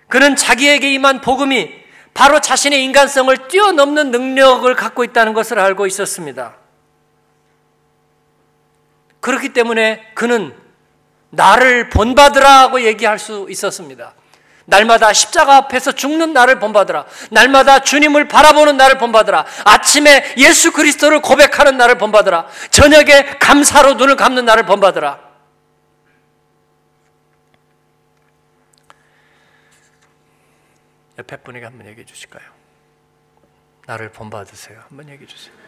그는 0.08 0.36
자기에게 0.36 0.94
임한 0.94 1.22
복음이 1.22 1.72
바로 2.14 2.40
자신의 2.40 2.84
인간성을 2.84 3.48
뛰어넘는 3.48 4.12
능력을 4.12 4.74
갖고 4.76 5.04
있다는 5.04 5.34
것을 5.34 5.60
알고 5.60 5.88
있었습니다. 5.88 6.65
그렇기 9.26 9.54
때문에 9.54 10.12
그는 10.14 10.56
나를 11.32 11.90
본받으라고 11.90 12.82
얘기할 12.82 13.18
수 13.18 13.48
있었습니다. 13.50 14.14
날마다 14.66 15.14
십자가 15.14 15.56
앞에서 15.56 15.94
죽는 15.94 16.32
나를 16.32 16.60
본받으라. 16.60 17.08
날마다 17.32 17.80
주님을 17.80 18.28
바라보는 18.28 18.78
나를 18.78 19.00
본받으라. 19.00 19.48
아침에 19.66 20.36
예수 20.38 20.72
그리스도를 20.72 21.24
고백하는 21.24 21.76
나를 21.76 21.98
본받으라. 21.98 22.46
저녁에 22.70 23.40
감사로 23.40 23.96
눈을 23.96 24.16
감는 24.16 24.46
나를 24.46 24.68
본받으라. 24.68 25.20
옆에 31.18 31.38
분에게 31.38 31.66
한번 31.66 31.88
얘기해 31.88 32.06
주실까요? 32.06 32.44
나를 33.88 34.12
본받으세요. 34.12 34.84
한번 34.88 35.10
얘기해 35.10 35.26
주세요. 35.26 35.65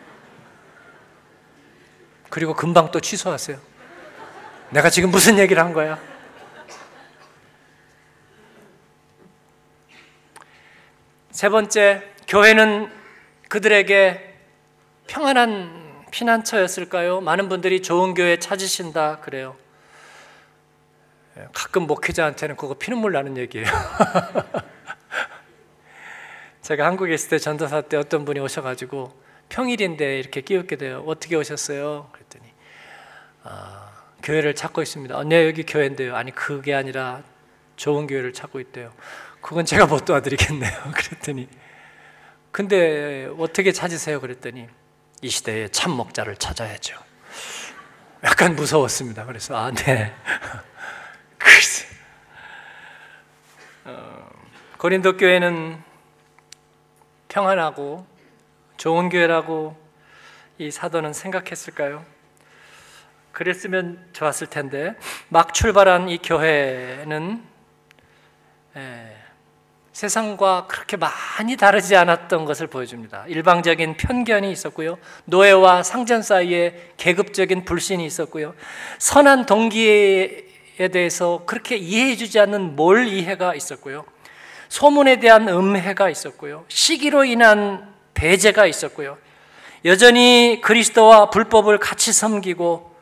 그리고 2.29 2.53
금방 2.53 2.91
또 2.91 2.99
취소하세요. 2.99 3.57
내가 4.69 4.89
지금 4.89 5.11
무슨 5.11 5.37
얘기를 5.37 5.63
한 5.63 5.73
거야? 5.73 5.99
세 11.31 11.49
번째, 11.49 12.03
교회는 12.27 12.91
그들에게 13.47 14.35
평안한 15.07 16.05
피난처였을까요? 16.11 17.21
많은 17.21 17.47
분들이 17.47 17.81
좋은 17.81 18.13
교회 18.13 18.37
찾으신다 18.39 19.19
그래요. 19.19 19.55
가끔 21.53 21.83
목회자한테는 21.83 22.55
그거 22.55 22.73
피눈물 22.73 23.11
나는 23.13 23.37
얘기예요. 23.37 23.67
제가 26.63 26.85
한국에 26.85 27.13
있을 27.13 27.29
때 27.29 27.37
전도사 27.37 27.81
때 27.81 27.95
어떤 27.95 28.25
분이 28.25 28.39
오셔가지고 28.39 29.26
평일인데 29.49 30.19
이렇게 30.19 30.41
끼웃게 30.41 30.75
돼요. 30.75 31.03
어떻게 31.07 31.35
오셨어요? 31.35 32.09
그랬더니 32.11 32.45
아, 33.43 33.91
교회를 34.23 34.55
찾고 34.55 34.81
있습니다. 34.81 35.15
어, 35.17 35.23
네 35.23 35.47
여기 35.47 35.63
교회인데요. 35.63 36.15
아니 36.15 36.31
그게 36.31 36.73
아니라 36.73 37.23
좋은 37.75 38.07
교회를 38.07 38.33
찾고 38.33 38.59
있대요. 38.59 38.91
그건 39.41 39.65
제가 39.65 39.85
못 39.85 40.05
도와드리겠네요. 40.05 40.71
그랬더니 40.93 41.47
근데 42.51 43.29
어떻게 43.37 43.71
찾으세요? 43.71 44.19
그랬더니 44.19 44.67
이 45.21 45.29
시대에 45.29 45.67
참 45.69 45.91
목자를 45.91 46.35
찾아야죠. 46.35 46.97
약간 48.23 48.55
무서웠습니다. 48.55 49.25
그래서 49.25 49.55
아 49.55 49.71
네. 49.71 50.13
글쎄. 51.37 51.85
어, 53.85 54.29
고린도 54.77 55.17
교회는 55.17 55.81
평안하고 57.29 58.05
좋은 58.77 59.09
교회라고 59.09 59.75
이 60.59 60.71
사도는 60.71 61.13
생각했을까요? 61.13 62.05
그랬으면 63.31 64.03
좋았을 64.13 64.47
텐데 64.47 64.95
막 65.29 65.53
출발한 65.53 66.09
이 66.09 66.17
교회는 66.17 67.43
에, 68.75 69.17
세상과 69.93 70.67
그렇게 70.67 70.95
많이 70.95 71.55
다르지 71.57 71.95
않았던 71.95 72.45
것을 72.45 72.67
보여줍니다. 72.67 73.25
일방적인 73.27 73.97
편견이 73.97 74.51
있었고요. 74.51 74.99
노예와 75.25 75.81
상전 75.81 76.21
사이에 76.21 76.93
계급적인 76.97 77.65
불신이 77.65 78.05
있었고요. 78.05 78.53
선한 78.99 79.47
동기에 79.47 80.45
대해서 80.91 81.43
그렇게 81.47 81.77
이해해주지 81.77 82.39
않는 82.39 82.75
몰 82.75 83.07
이해가 83.07 83.55
있었고요. 83.55 84.05
소문에 84.69 85.19
대한 85.19 85.47
음해가 85.47 86.09
있었고요. 86.09 86.65
시기로 86.67 87.25
인한 87.25 87.96
배제가 88.17 88.65
있었고요. 88.65 89.17
여전히 89.85 90.59
그리스도와 90.63 91.29
불법을 91.29 91.77
같이 91.77 92.11
섬기고 92.11 92.95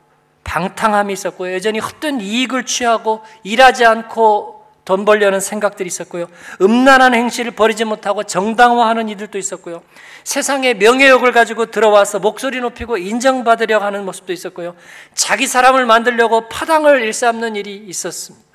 방탕함이 0.44 1.14
있었고요. 1.14 1.54
여전히 1.54 1.80
헛된 1.80 2.22
이익을 2.22 2.66
취하고 2.66 3.22
일하지 3.44 3.86
않고 3.86 4.64
돈 4.84 5.04
벌려는 5.04 5.40
생각들이 5.40 5.88
있었고요. 5.88 6.28
음란한 6.62 7.16
행실을 7.16 7.52
버리지 7.52 7.86
못하고 7.86 8.24
정당화하는 8.24 9.10
이들도 9.10 9.40
있었고요. 9.40 9.82
세상의 10.24 10.76
명예욕을 10.76 11.32
가지고 11.32 11.68
들어와서 11.68 12.20
목소리 12.20 12.60
높이고 12.60 12.98
인정받으려 12.98 13.80
하는 13.80 14.06
모습도 14.06 14.32
있었고요. 14.32 14.76
자기 15.16 15.48
사람을 15.48 15.86
만들려고 15.88 16.50
파당을 16.50 17.02
일삼는 17.02 17.56
일이 17.56 17.76
있었습니다. 17.88 18.46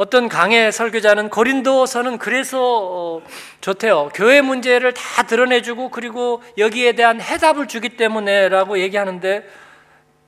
어떤 0.00 0.30
강의 0.30 0.72
설교자는 0.72 1.28
고린도서는 1.28 2.16
그래서 2.16 2.58
어, 2.58 3.22
좋대요. 3.60 4.08
교회 4.14 4.40
문제를 4.40 4.94
다 4.94 5.24
드러내주고 5.24 5.90
그리고 5.90 6.42
여기에 6.56 6.92
대한 6.92 7.20
해답을 7.20 7.68
주기 7.68 7.98
때문에라고 7.98 8.78
얘기하는데 8.78 9.46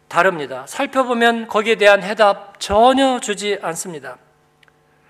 다릅니다. 0.08 0.66
살펴보면 0.68 1.48
거기에 1.48 1.76
대한 1.76 2.02
해답 2.02 2.60
전혀 2.60 3.18
주지 3.18 3.58
않습니다. 3.62 4.18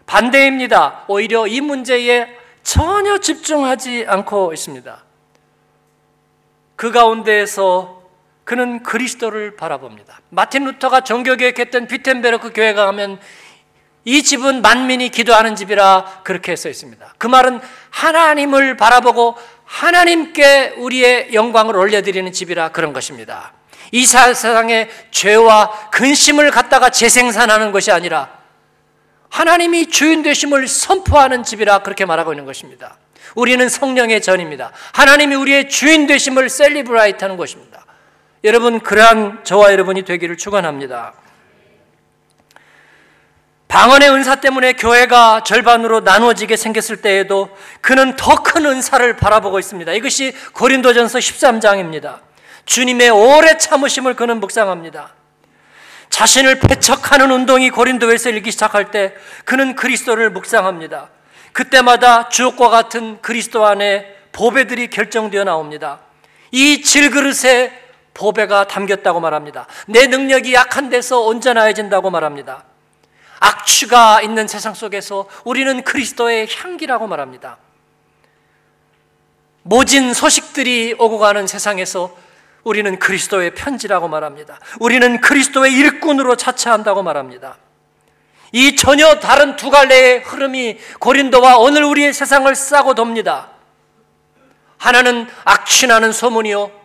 반대입니다. 0.06 1.06
오히려 1.08 1.48
이 1.48 1.60
문제에 1.60 2.28
전혀 2.62 3.18
집중하지 3.18 4.04
않고 4.06 4.52
있습니다. 4.52 5.02
그 6.76 6.92
가운데에서 6.92 8.00
그는 8.44 8.84
그리스도를 8.84 9.56
바라봅니다. 9.56 10.20
마틴 10.28 10.66
루터가 10.66 11.00
종교 11.00 11.34
개혁했던 11.34 11.88
비텐베르크 11.88 12.52
교회가 12.52 12.86
가면 12.86 13.18
이 14.04 14.22
집은 14.22 14.62
만민이 14.62 15.10
기도하는 15.10 15.54
집이라 15.54 16.22
그렇게 16.24 16.56
써 16.56 16.68
있습니다. 16.68 17.14
그 17.18 17.26
말은 17.26 17.60
하나님을 17.90 18.76
바라보고 18.76 19.36
하나님께 19.64 20.74
우리의 20.78 21.34
영광을 21.34 21.76
올려드리는 21.76 22.32
집이라 22.32 22.70
그런 22.70 22.92
것입니다. 22.92 23.52
이 23.92 24.04
세상에 24.04 24.88
죄와 25.10 25.90
근심을 25.90 26.50
갖다가 26.50 26.90
재생산하는 26.90 27.72
것이 27.72 27.92
아니라 27.92 28.42
하나님이 29.28 29.86
주인 29.86 30.22
되심을 30.22 30.68
선포하는 30.68 31.42
집이라 31.42 31.78
그렇게 31.78 32.04
말하고 32.04 32.32
있는 32.32 32.44
것입니다. 32.44 32.96
우리는 33.34 33.66
성령의 33.68 34.20
전입니다. 34.20 34.72
하나님이 34.92 35.34
우리의 35.36 35.68
주인 35.70 36.06
되심을 36.06 36.50
셀리브라이트 36.50 37.24
하는 37.24 37.36
것입니다. 37.36 37.86
여러분, 38.44 38.80
그러한 38.80 39.44
저와 39.44 39.72
여러분이 39.72 40.02
되기를 40.02 40.36
축원합니다. 40.36 41.14
방언의 43.72 44.10
은사 44.10 44.34
때문에 44.34 44.74
교회가 44.74 45.44
절반으로 45.44 46.00
나누어지게 46.00 46.56
생겼을 46.56 46.98
때에도 47.00 47.48
그는 47.80 48.16
더 48.16 48.42
큰 48.42 48.66
은사를 48.66 49.16
바라보고 49.16 49.58
있습니다. 49.58 49.92
이것이 49.92 50.34
고린도전서 50.52 51.18
13장입니다. 51.18 52.18
주님의 52.66 53.08
오래 53.08 53.56
참으심을 53.56 54.14
그는 54.14 54.40
묵상합니다. 54.40 55.14
자신을 56.10 56.60
배척하는 56.60 57.30
운동이 57.30 57.70
고린도에서 57.70 58.28
일기 58.28 58.50
시작할 58.50 58.90
때 58.90 59.14
그는 59.46 59.74
그리스도를 59.74 60.28
묵상합니다. 60.28 61.08
그때마다 61.54 62.28
주옥과 62.28 62.68
같은 62.68 63.22
그리스도 63.22 63.64
안에 63.64 64.04
보배들이 64.32 64.88
결정되어 64.88 65.44
나옵니다. 65.44 66.00
이 66.50 66.82
질그릇에 66.82 67.72
보배가 68.12 68.66
담겼다고 68.66 69.20
말합니다. 69.20 69.66
내 69.86 70.08
능력이 70.08 70.52
약한 70.52 70.90
데서 70.90 71.20
온전해진다고 71.20 72.10
말합니다. 72.10 72.64
악취가 73.42 74.22
있는 74.22 74.46
세상 74.46 74.72
속에서 74.72 75.28
우리는 75.44 75.82
그리스도의 75.82 76.48
향기라고 76.48 77.08
말합니다. 77.08 77.58
모진 79.62 80.14
소식들이 80.14 80.94
오고 80.98 81.18
가는 81.18 81.46
세상에서 81.46 82.16
우리는 82.62 82.98
그리스도의 82.98 83.54
편지라고 83.54 84.06
말합니다. 84.06 84.60
우리는 84.78 85.20
그리스도의 85.20 85.72
일꾼으로 85.72 86.36
자처한다고 86.36 87.02
말합니다. 87.02 87.58
이 88.52 88.76
전혀 88.76 89.18
다른 89.18 89.56
두 89.56 89.70
갈래의 89.70 90.20
흐름이 90.20 90.78
고린도와 91.00 91.58
오늘 91.58 91.82
우리의 91.84 92.12
세상을 92.12 92.54
싸고 92.54 92.94
돕니다. 92.94 93.50
하나는 94.78 95.26
악취나는 95.44 96.12
소문이요. 96.12 96.81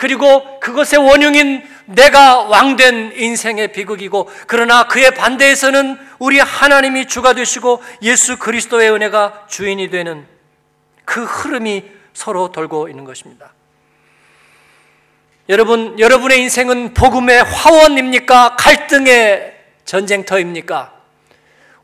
그리고 0.00 0.58
그것의 0.60 1.06
원흉인 1.06 1.62
내가 1.84 2.44
왕된 2.44 3.12
인생의 3.16 3.72
비극이고 3.72 4.30
그러나 4.46 4.84
그의 4.88 5.10
반대에서는 5.10 5.98
우리 6.18 6.38
하나님이 6.38 7.06
주가 7.06 7.34
되시고 7.34 7.82
예수 8.00 8.38
그리스도의 8.38 8.90
은혜가 8.92 9.44
주인이 9.50 9.90
되는 9.90 10.26
그 11.04 11.22
흐름이 11.22 11.84
서로 12.14 12.50
돌고 12.50 12.88
있는 12.88 13.04
것입니다. 13.04 13.52
여러분, 15.50 15.98
여러분의 15.98 16.40
인생은 16.40 16.94
복음의 16.94 17.42
화원입니까? 17.42 18.56
갈등의 18.56 19.54
전쟁터입니까? 19.84 20.94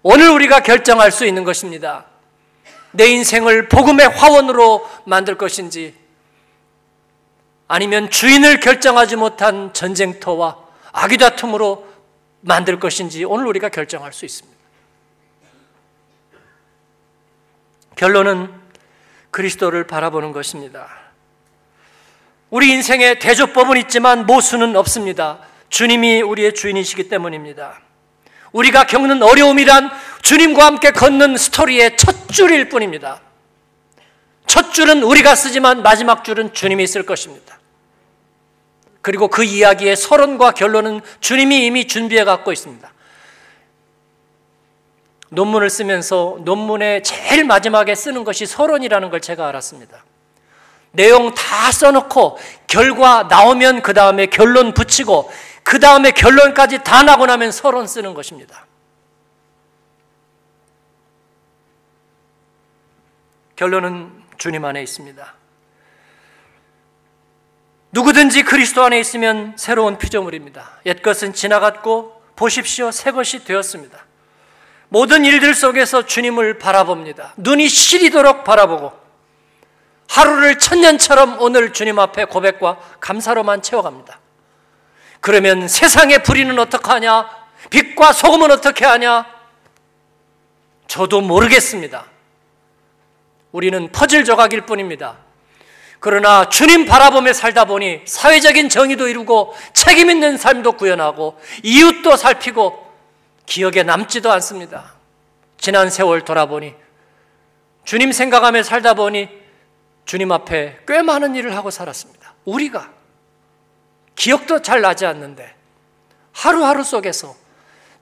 오늘 0.02 0.30
우리가 0.30 0.60
결정할 0.60 1.12
수 1.12 1.26
있는 1.26 1.44
것입니다. 1.44 2.06
내 2.92 3.08
인생을 3.08 3.68
복음의 3.68 4.08
화원으로 4.08 4.88
만들 5.04 5.36
것인지, 5.36 6.05
아니면 7.68 8.10
주인을 8.10 8.60
결정하지 8.60 9.16
못한 9.16 9.72
전쟁터와 9.72 10.56
아기다툼으로 10.92 11.86
만들 12.40 12.78
것인지 12.78 13.24
오늘 13.24 13.46
우리가 13.46 13.68
결정할 13.68 14.12
수 14.12 14.24
있습니다. 14.24 14.56
결론은 17.96 18.52
그리스도를 19.30 19.86
바라보는 19.86 20.32
것입니다. 20.32 20.88
우리 22.50 22.70
인생에 22.70 23.18
대조법은 23.18 23.76
있지만 23.78 24.26
모수는 24.26 24.76
없습니다. 24.76 25.40
주님이 25.68 26.22
우리의 26.22 26.54
주인이시기 26.54 27.08
때문입니다. 27.08 27.80
우리가 28.52 28.86
겪는 28.86 29.22
어려움이란 29.22 29.90
주님과 30.22 30.64
함께 30.64 30.92
걷는 30.92 31.36
스토리의 31.36 31.96
첫 31.96 32.28
줄일 32.28 32.68
뿐입니다. 32.68 33.20
첫 34.46 34.72
줄은 34.72 35.02
우리가 35.02 35.34
쓰지만 35.34 35.82
마지막 35.82 36.24
줄은 36.24 36.54
주님이 36.54 36.86
쓸 36.86 37.04
것입니다. 37.04 37.55
그리고 39.06 39.28
그 39.28 39.44
이야기의 39.44 39.94
서론과 39.94 40.50
결론은 40.50 41.00
주님이 41.20 41.64
이미 41.64 41.86
준비해 41.86 42.24
갖고 42.24 42.50
있습니다. 42.50 42.92
논문을 45.28 45.70
쓰면서 45.70 46.38
논문의 46.40 47.04
제일 47.04 47.44
마지막에 47.44 47.94
쓰는 47.94 48.24
것이 48.24 48.46
서론이라는 48.46 49.10
걸 49.10 49.20
제가 49.20 49.46
알았습니다. 49.46 50.04
내용 50.90 51.32
다 51.34 51.70
써놓고 51.70 52.36
결과 52.66 53.28
나오면 53.30 53.82
그 53.82 53.94
다음에 53.94 54.26
결론 54.26 54.74
붙이고 54.74 55.30
그 55.62 55.78
다음에 55.78 56.10
결론까지 56.10 56.82
다 56.82 57.04
나고 57.04 57.26
나면 57.26 57.52
서론 57.52 57.86
쓰는 57.86 58.12
것입니다. 58.12 58.66
결론은 63.54 64.10
주님 64.36 64.64
안에 64.64 64.82
있습니다. 64.82 65.45
누구든지 67.96 68.42
그리스도 68.42 68.84
안에 68.84 69.00
있으면 69.00 69.54
새로운 69.56 69.96
피조물입니다. 69.96 70.80
옛것은 70.84 71.32
지나갔고 71.32 72.20
보십시오. 72.36 72.90
새 72.90 73.10
것이 73.10 73.42
되었습니다. 73.42 74.04
모든 74.90 75.24
일들 75.24 75.54
속에서 75.54 76.04
주님을 76.04 76.58
바라봅니다. 76.58 77.32
눈이 77.38 77.70
시리도록 77.70 78.44
바라보고 78.44 78.92
하루를 80.10 80.58
천년처럼 80.58 81.40
오늘 81.40 81.72
주님 81.72 81.98
앞에 81.98 82.26
고백과 82.26 82.78
감사로만 83.00 83.62
채워갑니다. 83.62 84.20
그러면 85.22 85.66
세상의 85.66 86.22
불의는 86.22 86.58
어떻게 86.58 86.90
하냐? 86.90 87.30
빛과 87.70 88.12
소금은 88.12 88.50
어떻게 88.50 88.84
하냐? 88.84 89.24
저도 90.86 91.22
모르겠습니다. 91.22 92.04
우리는 93.52 93.90
퍼즐 93.90 94.26
조각일 94.26 94.66
뿐입니다. 94.66 95.25
그러나 96.00 96.48
주님 96.48 96.86
바라보며 96.86 97.32
살다 97.32 97.64
보니 97.64 98.02
사회적인 98.04 98.68
정의도 98.68 99.08
이루고 99.08 99.54
책임 99.72 100.10
있는 100.10 100.36
삶도 100.36 100.72
구현하고 100.72 101.38
이웃도 101.62 102.16
살피고 102.16 102.86
기억에 103.46 103.82
남지도 103.82 104.30
않습니다. 104.32 104.94
지난 105.58 105.90
세월 105.90 106.22
돌아보니 106.22 106.74
주님 107.84 108.12
생각하며 108.12 108.62
살다 108.62 108.94
보니 108.94 109.28
주님 110.04 110.30
앞에 110.32 110.80
꽤 110.86 111.02
많은 111.02 111.34
일을 111.34 111.56
하고 111.56 111.70
살았습니다. 111.70 112.34
우리가 112.44 112.90
기억도 114.14 114.62
잘 114.62 114.80
나지 114.80 115.06
않는데 115.06 115.54
하루하루 116.32 116.84
속에서 116.84 117.34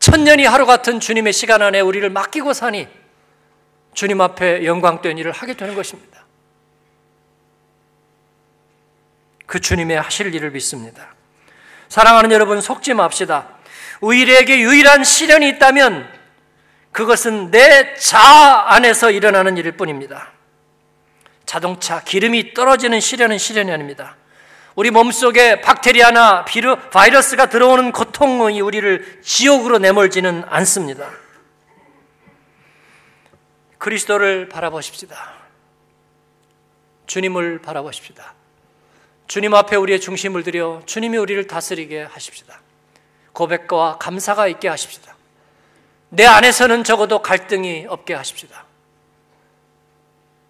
천년이 0.00 0.44
하루 0.44 0.66
같은 0.66 1.00
주님의 1.00 1.32
시간 1.32 1.62
안에 1.62 1.80
우리를 1.80 2.08
맡기고 2.10 2.52
사니 2.52 2.88
주님 3.94 4.20
앞에 4.20 4.64
영광된 4.64 5.16
일을 5.18 5.32
하게 5.32 5.54
되는 5.54 5.74
것입니다. 5.74 6.23
그 9.46 9.60
주님의 9.60 10.00
하실 10.00 10.34
일을 10.34 10.50
믿습니다. 10.50 11.14
사랑하는 11.88 12.32
여러분 12.32 12.60
속지 12.60 12.94
맙시다. 12.94 13.48
우리에게 14.00 14.60
유일한 14.60 15.04
시련이 15.04 15.48
있다면 15.50 16.08
그것은 16.92 17.50
내 17.50 17.94
자아 17.96 18.74
안에서 18.74 19.10
일어나는 19.10 19.56
일일 19.56 19.72
뿐입니다. 19.72 20.32
자동차 21.46 22.02
기름이 22.02 22.54
떨어지는 22.54 23.00
시련은 23.00 23.38
시련이 23.38 23.70
아닙니다. 23.70 24.16
우리 24.74 24.90
몸속에 24.90 25.60
박테리아나 25.60 26.44
비루, 26.44 26.76
바이러스가 26.90 27.48
들어오는 27.48 27.92
고통이 27.92 28.60
우리를 28.60 29.20
지옥으로 29.22 29.78
내몰지는 29.78 30.44
않습니다. 30.46 31.10
그리스도를 33.78 34.48
바라보십시다. 34.48 35.34
주님을 37.06 37.60
바라보십시다. 37.60 38.34
주님 39.26 39.54
앞에 39.54 39.76
우리의 39.76 40.00
중심을 40.00 40.42
들여 40.42 40.82
주님이 40.86 41.16
우리를 41.16 41.46
다스리게 41.46 42.02
하십시다. 42.02 42.60
고백과 43.32 43.98
감사가 43.98 44.46
있게 44.48 44.68
하십시다. 44.68 45.14
내 46.10 46.24
안에서는 46.24 46.84
적어도 46.84 47.22
갈등이 47.22 47.86
없게 47.88 48.14
하십시다. 48.14 48.64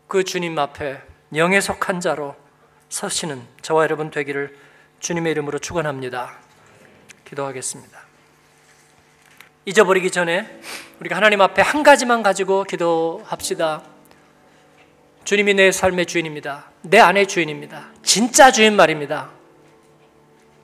그 0.09 0.25
주님 0.25 0.59
앞에 0.59 1.01
영에 1.35 1.61
속한 1.61 2.01
자로 2.01 2.37
서시는 2.89 3.43
저와 3.62 3.85
여러분 3.85 4.11
되기를 4.11 4.57
주님의 5.01 5.33
이름으로 5.33 5.59
축원합니다. 5.59 6.39
기도하겠습니다. 7.25 7.99
잊어버리기 9.64 10.11
전에 10.11 10.61
우리가 11.01 11.16
하나님 11.16 11.41
앞에 11.41 11.62
한 11.62 11.83
가지만 11.83 12.22
가지고 12.22 12.64
기도합시다. 12.64 13.83
주님이 15.25 15.55
내 15.55 15.72
삶의 15.72 16.07
주인입니다. 16.07 16.74
내 16.85 16.99
안의 16.99 17.26
주인입니다. 17.26 17.87
진짜 18.03 18.53
주인 18.53 18.76
말입니다. 18.76 19.30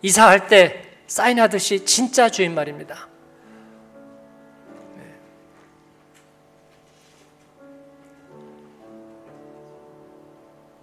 이사할 0.02 0.48
때 0.48 0.86
사인하듯이 1.06 1.86
진짜 1.86 2.28
주인 2.28 2.54
말입니다. 2.54 3.08
네. 4.96 5.02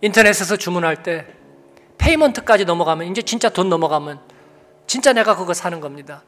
인터넷에서 0.02 0.58
주문할 0.58 1.04
때 1.04 1.28
페이먼트까지 2.00 2.66
넘어가면 2.66 3.08
이제 3.08 3.22
진짜 3.22 3.50
돈 3.50 3.70
넘어가면 3.70 4.20
진짜 4.88 5.14
내가 5.14 5.36
그거 5.36 5.54
사는 5.54 5.80
겁니다. 5.80 6.24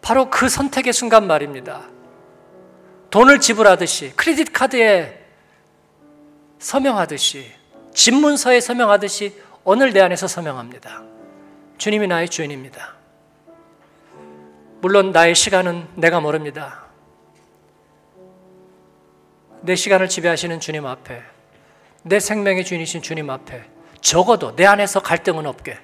바로 0.00 0.30
그 0.30 0.48
선택의 0.48 0.94
순간 0.94 1.26
말입니다. 1.26 1.82
돈을 3.10 3.40
지불하듯이 3.40 4.12
크레딧 4.16 4.52
카드에 4.52 5.20
서명하듯이 6.58 7.63
집문서에 7.94 8.60
서명하듯이 8.60 9.40
오늘 9.62 9.92
내 9.92 10.00
안에서 10.00 10.26
서명합니다. 10.26 11.02
주님이 11.78 12.06
나의 12.08 12.28
주인입니다. 12.28 12.94
물론 14.80 15.12
나의 15.12 15.34
시간은 15.34 15.88
내가 15.94 16.20
모릅니다. 16.20 16.84
내 19.62 19.76
시간을 19.76 20.08
지배하시는 20.08 20.60
주님 20.60 20.84
앞에 20.84 21.22
내 22.02 22.20
생명의 22.20 22.64
주인이신 22.66 23.00
주님 23.00 23.30
앞에 23.30 23.64
적어도 24.02 24.54
내 24.54 24.66
안에서 24.66 25.00
갈등은 25.00 25.46
없게 25.46 25.78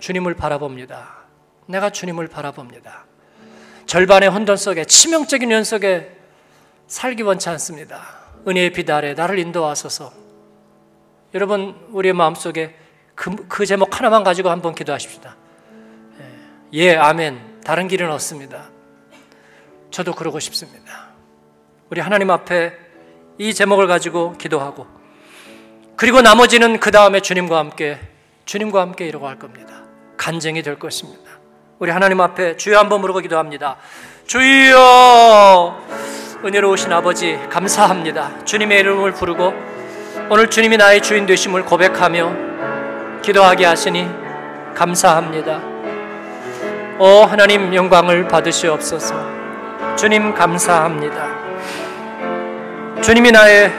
주님을 0.00 0.34
바라봅니다. 0.34 1.24
내가 1.66 1.90
주님을 1.90 2.28
바라봅니다. 2.28 3.04
절반의 3.84 4.30
혼돈 4.30 4.56
속에 4.56 4.86
치명적인 4.86 5.50
연 5.50 5.64
속에 5.64 6.16
살기 6.86 7.22
원치 7.22 7.50
않습니다. 7.50 8.23
은혜의 8.46 8.72
빛 8.72 8.90
아래 8.90 9.14
나를 9.14 9.38
인도하소서. 9.38 10.12
여러분 11.34 11.74
우리의 11.90 12.12
마음속에 12.12 12.76
그, 13.14 13.34
그 13.48 13.66
제목 13.66 13.98
하나만 13.98 14.22
가지고 14.24 14.50
한번 14.50 14.74
기도하십시다. 14.74 15.36
예, 16.74 16.78
예, 16.80 16.96
아멘. 16.96 17.60
다른 17.64 17.88
길은 17.88 18.10
없습니다. 18.10 18.70
저도 19.90 20.12
그러고 20.12 20.40
싶습니다. 20.40 21.08
우리 21.90 22.00
하나님 22.00 22.30
앞에 22.30 22.72
이 23.38 23.54
제목을 23.54 23.86
가지고 23.86 24.36
기도하고 24.38 24.86
그리고 25.96 26.22
나머지는 26.22 26.80
그 26.80 26.90
다음에 26.90 27.20
주님과 27.20 27.58
함께 27.58 28.00
주님과 28.44 28.80
함께 28.80 29.06
이러고 29.06 29.28
할 29.28 29.38
겁니다. 29.38 29.82
간증이 30.16 30.62
될 30.62 30.78
것입니다. 30.78 31.30
우리 31.78 31.90
하나님 31.90 32.20
앞에 32.20 32.56
주여 32.56 32.78
한번 32.78 33.00
부르고 33.00 33.20
기도합니다. 33.20 33.76
주여 34.26 36.13
은혜로우신 36.46 36.92
아버지 36.92 37.40
감사합니다. 37.48 38.44
주님의 38.44 38.80
이름을 38.80 39.12
부르고 39.12 39.54
오늘 40.28 40.50
주님이 40.50 40.76
나의 40.76 41.00
주인 41.00 41.24
되심을 41.24 41.64
고백하며 41.64 43.22
기도하게 43.22 43.64
하시니 43.64 44.06
감사합니다. 44.74 45.62
오 46.98 47.24
하나님 47.24 47.74
영광을 47.74 48.28
받으시옵소서. 48.28 49.14
주님 49.96 50.34
감사합니다. 50.34 51.28
주님이 53.00 53.32
나의 53.32 53.72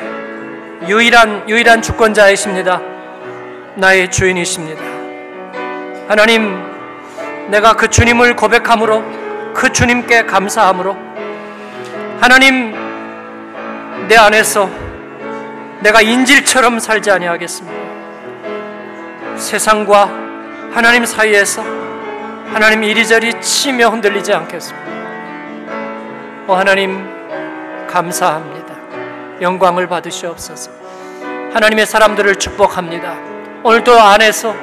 유일한 0.87 1.47
유일한 1.47 1.83
주권자이십니다. 1.83 2.81
나의 3.75 4.09
주인이십니다. 4.09 4.81
하나님 6.07 6.63
내가 7.51 7.73
그 7.73 7.89
주님을 7.89 8.35
고백함으로 8.35 9.03
그 9.53 9.71
주님께 9.71 10.25
감사함으로 10.25 11.05
하나님 12.19 12.73
내 14.07 14.15
안에서 14.15 14.69
내가 15.81 16.01
인질처럼 16.01 16.79
살지 16.79 17.11
아니하겠습니다. 17.11 17.75
세상과 19.37 20.05
하나님 20.73 21.05
사이에서 21.05 21.63
하나님 22.53 22.83
이리저리 22.83 23.41
치며 23.41 23.89
흔들리지 23.89 24.33
않겠습니다. 24.33 24.87
오 26.47 26.53
하나님 26.53 27.05
감사합니다. 27.87 28.73
영광을 29.41 29.87
받으시옵소서. 29.87 30.71
하나님의 31.53 31.85
사람들을 31.85 32.35
축복합니다. 32.35 33.15
오늘도 33.63 33.99
안에서 33.99 34.55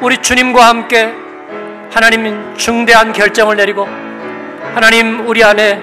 우리 0.00 0.18
주님과 0.18 0.66
함께 0.66 1.12
하나님 1.92 2.56
중대한 2.56 3.12
결정을 3.12 3.56
내리고 3.56 3.86
하나님 4.74 5.26
우리 5.28 5.44
안에 5.44 5.82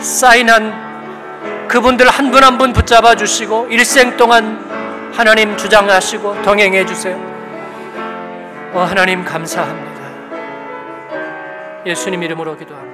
사인한 0.00 1.68
그분들 1.68 2.08
한 2.08 2.30
분 2.30 2.42
한 2.44 2.56
분 2.58 2.72
붙잡아 2.72 3.14
주시고 3.14 3.68
일생 3.70 4.16
동안 4.16 4.64
하나님 5.12 5.56
주장하시고 5.56 6.42
동행해 6.42 6.86
주세요. 6.86 7.16
어, 8.72 8.80
하나님 8.88 9.24
감사합니다. 9.24 9.98
예수님 11.86 12.22
이름으로 12.22 12.56
기도합니다. 12.56 12.87